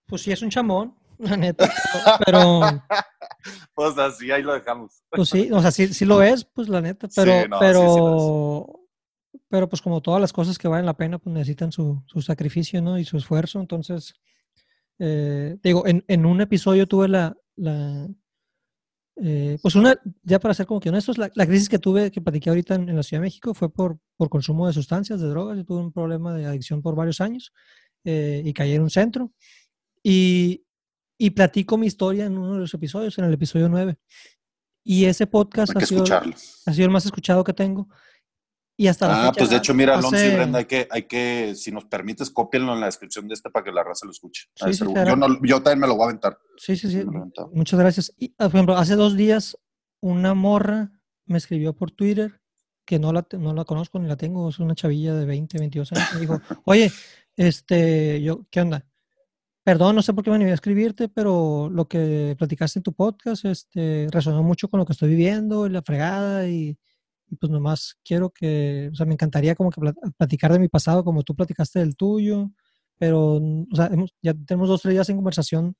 [0.07, 1.71] Pues sí, es un chambón, la neta,
[2.25, 2.61] pero...
[3.75, 5.03] pues así, ahí lo dejamos.
[5.11, 7.43] Pues sí, o sea, sí, sí lo es, pues la neta, pero...
[7.43, 8.67] Sí, no, pero...
[8.69, 8.80] Sí,
[9.51, 12.81] pero pues como todas las cosas que valen la pena, pues necesitan su, su sacrificio,
[12.81, 12.99] ¿no?
[12.99, 13.61] Y su esfuerzo.
[13.61, 14.15] Entonces,
[15.01, 18.09] eh, digo, en, en, un episodio tuve la, la
[19.17, 22.21] eh, pues una, ya para ser como que honestos, la, la, crisis que tuve, que
[22.21, 25.29] platiqué ahorita en, en, la Ciudad de México, fue por, por consumo de sustancias, de
[25.29, 25.59] drogas.
[25.59, 27.53] Yo tuve un problema de adicción por varios años
[28.05, 29.33] eh, y caí en un centro.
[30.01, 30.65] Y,
[31.19, 33.99] y platico mi historia en uno de los episodios, en el episodio 9.
[34.85, 37.89] Y ese podcast ha sido, ha sido el más escuchado que tengo.
[38.81, 41.55] Y hasta ah, fecha, pues de hecho, mira, Alonso y Brenda, hay que, hay que,
[41.55, 44.47] si nos permites, cópienlo en la descripción de este para que la raza lo escuche.
[44.55, 46.39] Sí, sí, yo, no, yo, también me lo voy a aventar.
[46.57, 47.05] Sí, sí, sí.
[47.53, 48.11] Muchas gracias.
[48.17, 49.59] Y, ah, por ejemplo, hace dos días
[50.01, 50.93] una morra
[51.27, 52.41] me escribió por Twitter,
[52.87, 55.93] que no la, no la conozco ni la tengo, es una chavilla de 20, 22
[55.93, 56.15] años.
[56.15, 56.91] Me dijo, oye,
[57.37, 58.87] este, yo, ¿qué onda?
[59.63, 62.95] Perdón, no sé por qué me venía a escribirte, pero lo que platicaste en tu
[62.95, 66.79] podcast este, resonó mucho con lo que estoy viviendo, y la fregada, y
[67.31, 69.81] y pues nomás quiero que, o sea, me encantaría como que
[70.19, 72.51] platicar de mi pasado como tú platicaste del tuyo,
[72.99, 75.77] pero, o sea, hemos, ya tenemos dos, tres días en conversación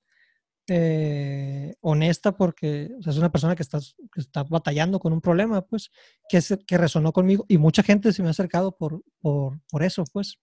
[0.69, 3.81] eh, honesta porque o sea, es una persona que está,
[4.13, 5.91] que está batallando con un problema, pues,
[6.29, 9.83] que, es, que resonó conmigo y mucha gente se me ha acercado por, por, por
[9.83, 10.39] eso, pues.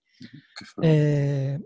[0.82, 1.58] Eh,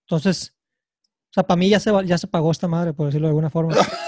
[0.00, 0.56] entonces,
[1.04, 3.50] o sea, para mí ya se, ya se pagó esta madre, por decirlo de alguna
[3.50, 3.74] forma.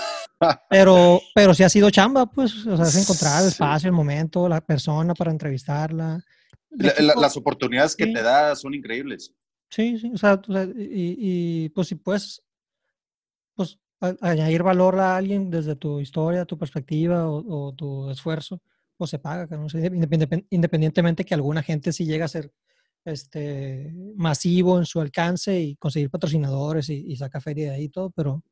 [0.70, 4.48] Pero, pero si ha sido chamba, pues, o sea, es encontrar el espacio, el momento,
[4.48, 6.22] la persona para entrevistarla.
[6.70, 8.12] La, la, las oportunidades que sí.
[8.12, 9.34] te da son increíbles.
[9.70, 10.40] Sí, sí, o sea,
[10.76, 12.42] y, y, pues si puedes,
[13.54, 13.78] pues
[14.20, 18.62] añadir valor a alguien desde tu historia, tu perspectiva o, o tu esfuerzo,
[18.96, 19.66] pues se paga, no
[20.50, 22.52] independientemente que alguna gente sí llega a ser
[23.04, 27.88] este, masivo en su alcance y conseguir patrocinadores y, y saca feria de ahí y
[27.88, 28.42] todo, pero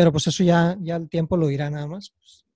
[0.00, 2.10] pero pues eso ya, ya el tiempo lo dirá nada más.
[2.16, 2.46] Pues.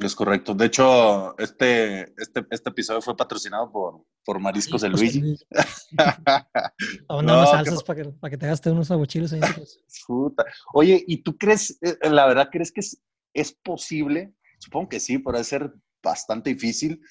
[0.00, 0.54] Es correcto.
[0.54, 5.20] De hecho, este, este, este episodio fue patrocinado por, por Mariscos de Luigi.
[7.10, 9.40] no, unas salsas para, que, para que te gastes unos aguachiles ahí.
[10.72, 13.02] Oye, ¿y tú crees, eh, la verdad, crees que es,
[13.34, 14.32] es posible?
[14.58, 17.02] Supongo que sí, pero debe ser bastante difícil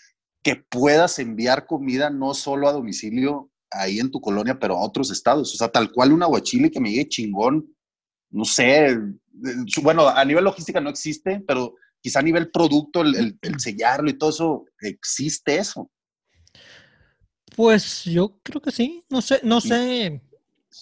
[0.42, 5.12] que puedas enviar comida no solo a domicilio ahí en tu colonia, pero a otros
[5.12, 5.54] estados.
[5.54, 7.72] O sea, tal cual un aguachile que me llegue chingón,
[8.32, 8.98] no sé,
[9.82, 14.10] bueno, a nivel logística no existe, pero quizá a nivel producto, el, el, el, sellarlo
[14.10, 15.90] y todo eso, ¿existe eso?
[17.56, 19.04] Pues yo creo que sí.
[19.10, 20.22] No sé, no sé,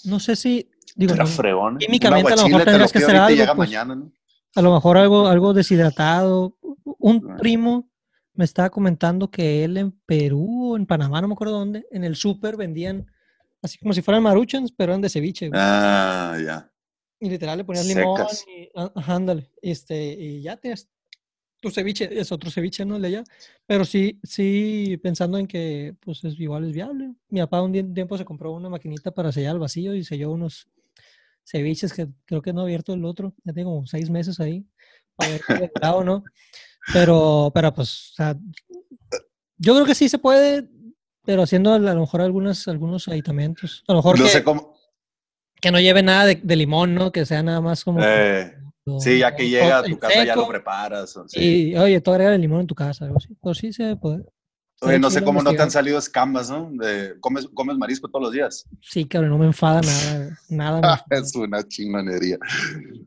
[0.06, 0.70] no sé si.
[0.95, 1.78] Digo, no, fregón.
[1.78, 3.45] Químicamente a lo mejor tendrías que hacer algo.
[3.56, 4.12] Pues, mañana, ¿no?
[4.56, 6.56] A lo mejor algo, algo deshidratado.
[6.84, 7.89] Un primo
[8.34, 12.04] me estaba comentando que él en Perú o en Panamá, no me acuerdo dónde, en
[12.04, 13.06] el súper vendían
[13.62, 15.50] así como si fueran maruchans, pero eran de ceviche.
[15.50, 15.60] Güey.
[15.62, 16.72] Ah, ya.
[17.20, 18.46] Y literal le ponías Secas.
[18.48, 20.90] limón y ajá, ándale, este, y ya tienes
[21.60, 22.96] tu ceviche, es otro ceviche, ¿no?
[22.96, 23.24] Allá.
[23.66, 27.14] Pero sí, sí, pensando en que pues es igual es viable.
[27.30, 30.68] Mi papá un tiempo se compró una maquinita para sellar el vacío y selló unos
[31.46, 33.34] ceviches que creo que no ha abierto el otro.
[33.44, 34.66] Ya tengo como seis meses ahí
[35.16, 36.24] para ver o no.
[36.94, 38.38] Pero, pero pues, o sea,
[39.58, 40.70] yo creo que sí se puede,
[41.26, 43.84] pero haciendo a lo mejor algunos, algunos aditamentos.
[43.88, 44.79] A lo mejor no que, sé cómo,
[45.62, 47.12] que no lleve nada de, de, limón, ¿no?
[47.12, 47.99] Que sea nada más como...
[48.03, 48.53] Eh,
[48.99, 51.16] sí, ya que llega a tu casa seco, ya lo preparas.
[51.18, 51.72] O, sí.
[51.72, 53.36] Y, oye, tú agregas el limón en tu casa, así.
[53.39, 54.24] Pues sí se puede.
[54.82, 56.70] Oye, no sé cómo no te han salido escamas, ¿no?
[56.72, 58.66] De, ¿comes, ¿Comes marisco todos los días?
[58.82, 60.39] Sí, cabrón, no me enfada nada.
[60.49, 62.38] nada es una chingonería.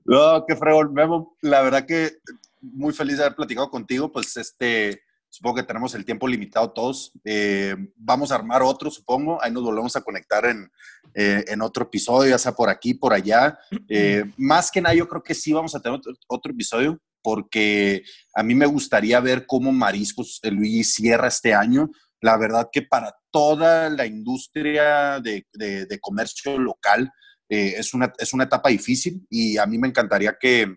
[0.05, 0.92] No, qué fregón.
[0.92, 2.18] Memo, la verdad que
[2.61, 4.12] muy feliz de haber platicado contigo.
[4.12, 5.00] Pues este,
[5.33, 7.11] Supongo que tenemos el tiempo limitado todos.
[7.24, 9.43] Eh, vamos a armar otro, supongo.
[9.43, 10.70] Ahí nos volvemos a conectar en,
[11.14, 13.59] eh, en otro episodio, ya sea por aquí, por allá.
[13.89, 18.03] Eh, más que nada, yo creo que sí vamos a tener otro, otro, episodio porque
[18.35, 21.91] a mí me gustaría ver cómo Mariscos Luigi cierra este año.
[22.20, 25.45] La verdad que para toda la industria de,
[26.01, 27.11] comercio local
[27.49, 30.76] eh, es, una, es una etapa difícil y a mí me encantaría que,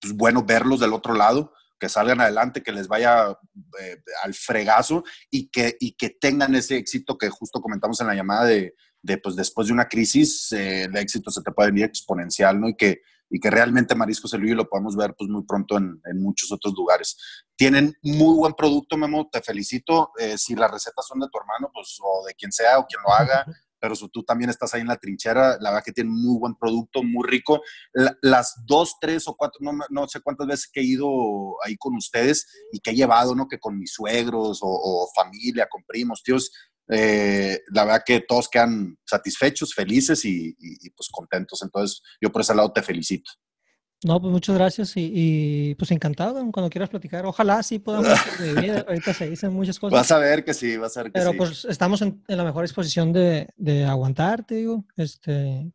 [0.00, 1.52] pues, bueno, verlos del otro lado
[1.82, 3.36] que salgan adelante, que les vaya
[3.80, 8.14] eh, al fregazo y que, y que tengan ese éxito que justo comentamos en la
[8.14, 11.86] llamada de, de pues después de una crisis, eh, el éxito se te puede venir
[11.86, 12.68] exponencial, ¿no?
[12.68, 16.22] Y que, y que realmente Mariscos El lo podemos ver pues muy pronto en, en,
[16.22, 17.16] muchos otros lugares.
[17.56, 20.12] Tienen muy buen producto, Memo, te felicito.
[20.20, 23.02] Eh, si las recetas son de tu hermano, pues o de quien sea o quien
[23.04, 23.44] lo haga,
[23.82, 27.02] pero tú también estás ahí en la trinchera, la verdad que tiene muy buen producto,
[27.02, 27.60] muy rico.
[27.92, 31.96] las dos, tres o cuatro, no, no, sé cuántas veces que he ido ahí con
[31.96, 33.48] ustedes y que he llevado, ¿no?
[33.48, 36.52] Que con mis suegros o, familia, con primos, tíos,
[36.92, 40.54] eh, la verdad que todos quedan satisfechos, felices y,
[40.94, 41.60] pues contentos.
[41.62, 43.32] Entonces, yo por ese lado te felicito.
[44.04, 47.24] No, pues muchas gracias y, pues encantado cuando quieras platicar.
[47.24, 48.08] Ojalá sí podamos
[48.88, 49.98] Ahorita se dicen muchas cosas.
[49.98, 51.24] Vas a ver que sí, vas a ver que sí.
[51.24, 54.84] Pero pues estamos en, la mejor disposición de, de aguantar, te digo.
[54.96, 55.72] Este,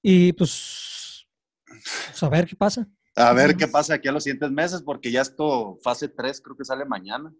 [0.00, 1.26] y pues,
[1.66, 2.88] pues, a ver qué pasa.
[3.14, 6.56] A ver qué pasa aquí a los siguientes meses, porque ya esto, fase 3, creo
[6.56, 7.32] que sale mañana,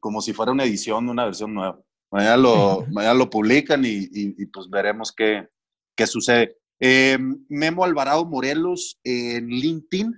[0.00, 1.80] como si fuera una edición, una versión nueva.
[2.10, 5.46] Mañana lo, mañana lo publican y, y, pues veremos qué,
[5.94, 6.58] qué sucede.
[6.80, 7.18] Eh,
[7.48, 10.12] Memo Alvarado Morelos en LinkedIn.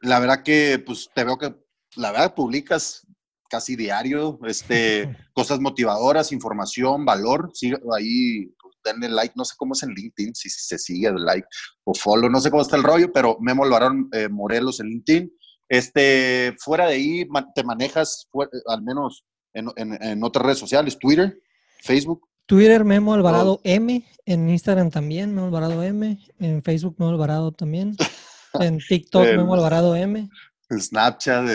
[0.00, 1.54] La verdad que, pues, te veo que,
[1.96, 3.06] la verdad, publicas
[3.48, 7.50] casi diario, este, cosas motivadoras, información, valor.
[7.54, 9.34] Sigue ahí, pues, denle like.
[9.36, 11.46] No sé cómo es en LinkedIn, si se sigue el like
[11.84, 12.28] o follow.
[12.28, 15.32] No sé cómo está el rollo, pero Memo Alvarado eh, Morelos en LinkedIn.
[15.68, 18.28] Este, fuera de ahí, te manejas,
[18.66, 19.24] al menos
[19.54, 21.40] en, en otras redes sociales, Twitter,
[21.80, 22.28] Facebook.
[22.46, 27.96] Twitter Memo Alvarado M, en Instagram también Memo Alvarado M, en Facebook Memo Alvarado también,
[28.60, 30.28] en TikTok Memo Alvarado M.
[30.70, 31.48] Snapchat,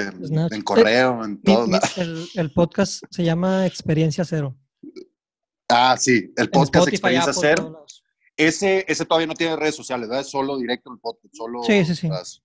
[0.52, 1.68] en, correo, en todo.
[2.36, 4.56] el, podcast se llama Experiencia Cero.
[5.70, 7.86] Ah, sí, el podcast Experiencia Cero.
[8.36, 10.22] Ese, ese todavía no tiene redes sociales, ¿verdad?
[10.22, 11.64] Es solo directo el podcast, solo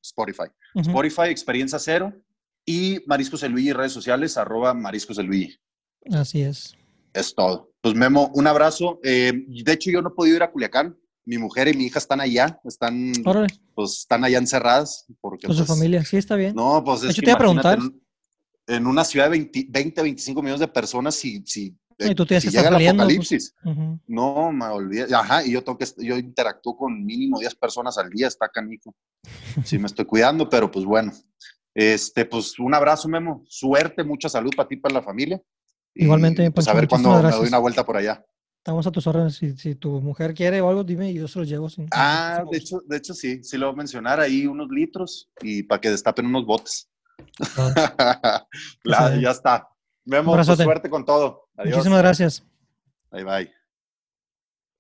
[0.02, 0.44] Spotify.
[0.74, 2.12] Spotify, Experiencia Cero
[2.64, 5.58] y Mariscos el Luigi, redes sociales, arroba Mariscos el Luigi.
[6.10, 6.74] Así es.
[7.12, 7.70] Es todo.
[7.80, 9.00] Pues Memo, un abrazo.
[9.02, 10.96] Eh, de hecho, yo no he podido ir a Culiacán.
[11.24, 13.12] Mi mujer y mi hija están allá, están,
[13.74, 15.06] pues, están allá encerradas.
[15.20, 16.54] Porque, Con su pues, familia, sí, está bien.
[16.54, 17.78] No, pues es que te iba a preguntar.
[18.66, 22.48] En, una ciudad de 20, 25 millones de personas, si, si, y tú te si
[22.48, 22.88] llega el pues.
[22.88, 23.54] apocalipsis.
[24.06, 25.14] No, me olvidé.
[25.14, 28.94] Ajá, y yo tengo que, yo interactúo con mínimo 10 personas al día, está canijo.
[29.64, 31.12] Sí, me estoy cuidando, pero pues bueno.
[31.74, 33.44] Este, pues un abrazo, Memo.
[33.48, 35.40] Suerte, mucha salud para ti, para la familia.
[35.94, 38.24] Igualmente, pues a ver cuándo me doy una vuelta por allá.
[38.58, 39.34] Estamos a tus órdenes.
[39.34, 41.68] Si, tu mujer quiere o algo, dime y yo se los llevo.
[41.68, 43.42] Sin, ah, de hecho, de hecho sí.
[43.42, 46.88] Sí lo voy a mencionar ahí unos litros y para que destapen unos botes.
[47.56, 48.46] Ah.
[49.20, 49.68] ya está.
[50.04, 51.48] Vemos suerte con todo.
[51.56, 51.76] Adiós.
[51.76, 52.44] Muchísimas gracias.
[53.10, 53.61] Bye bye.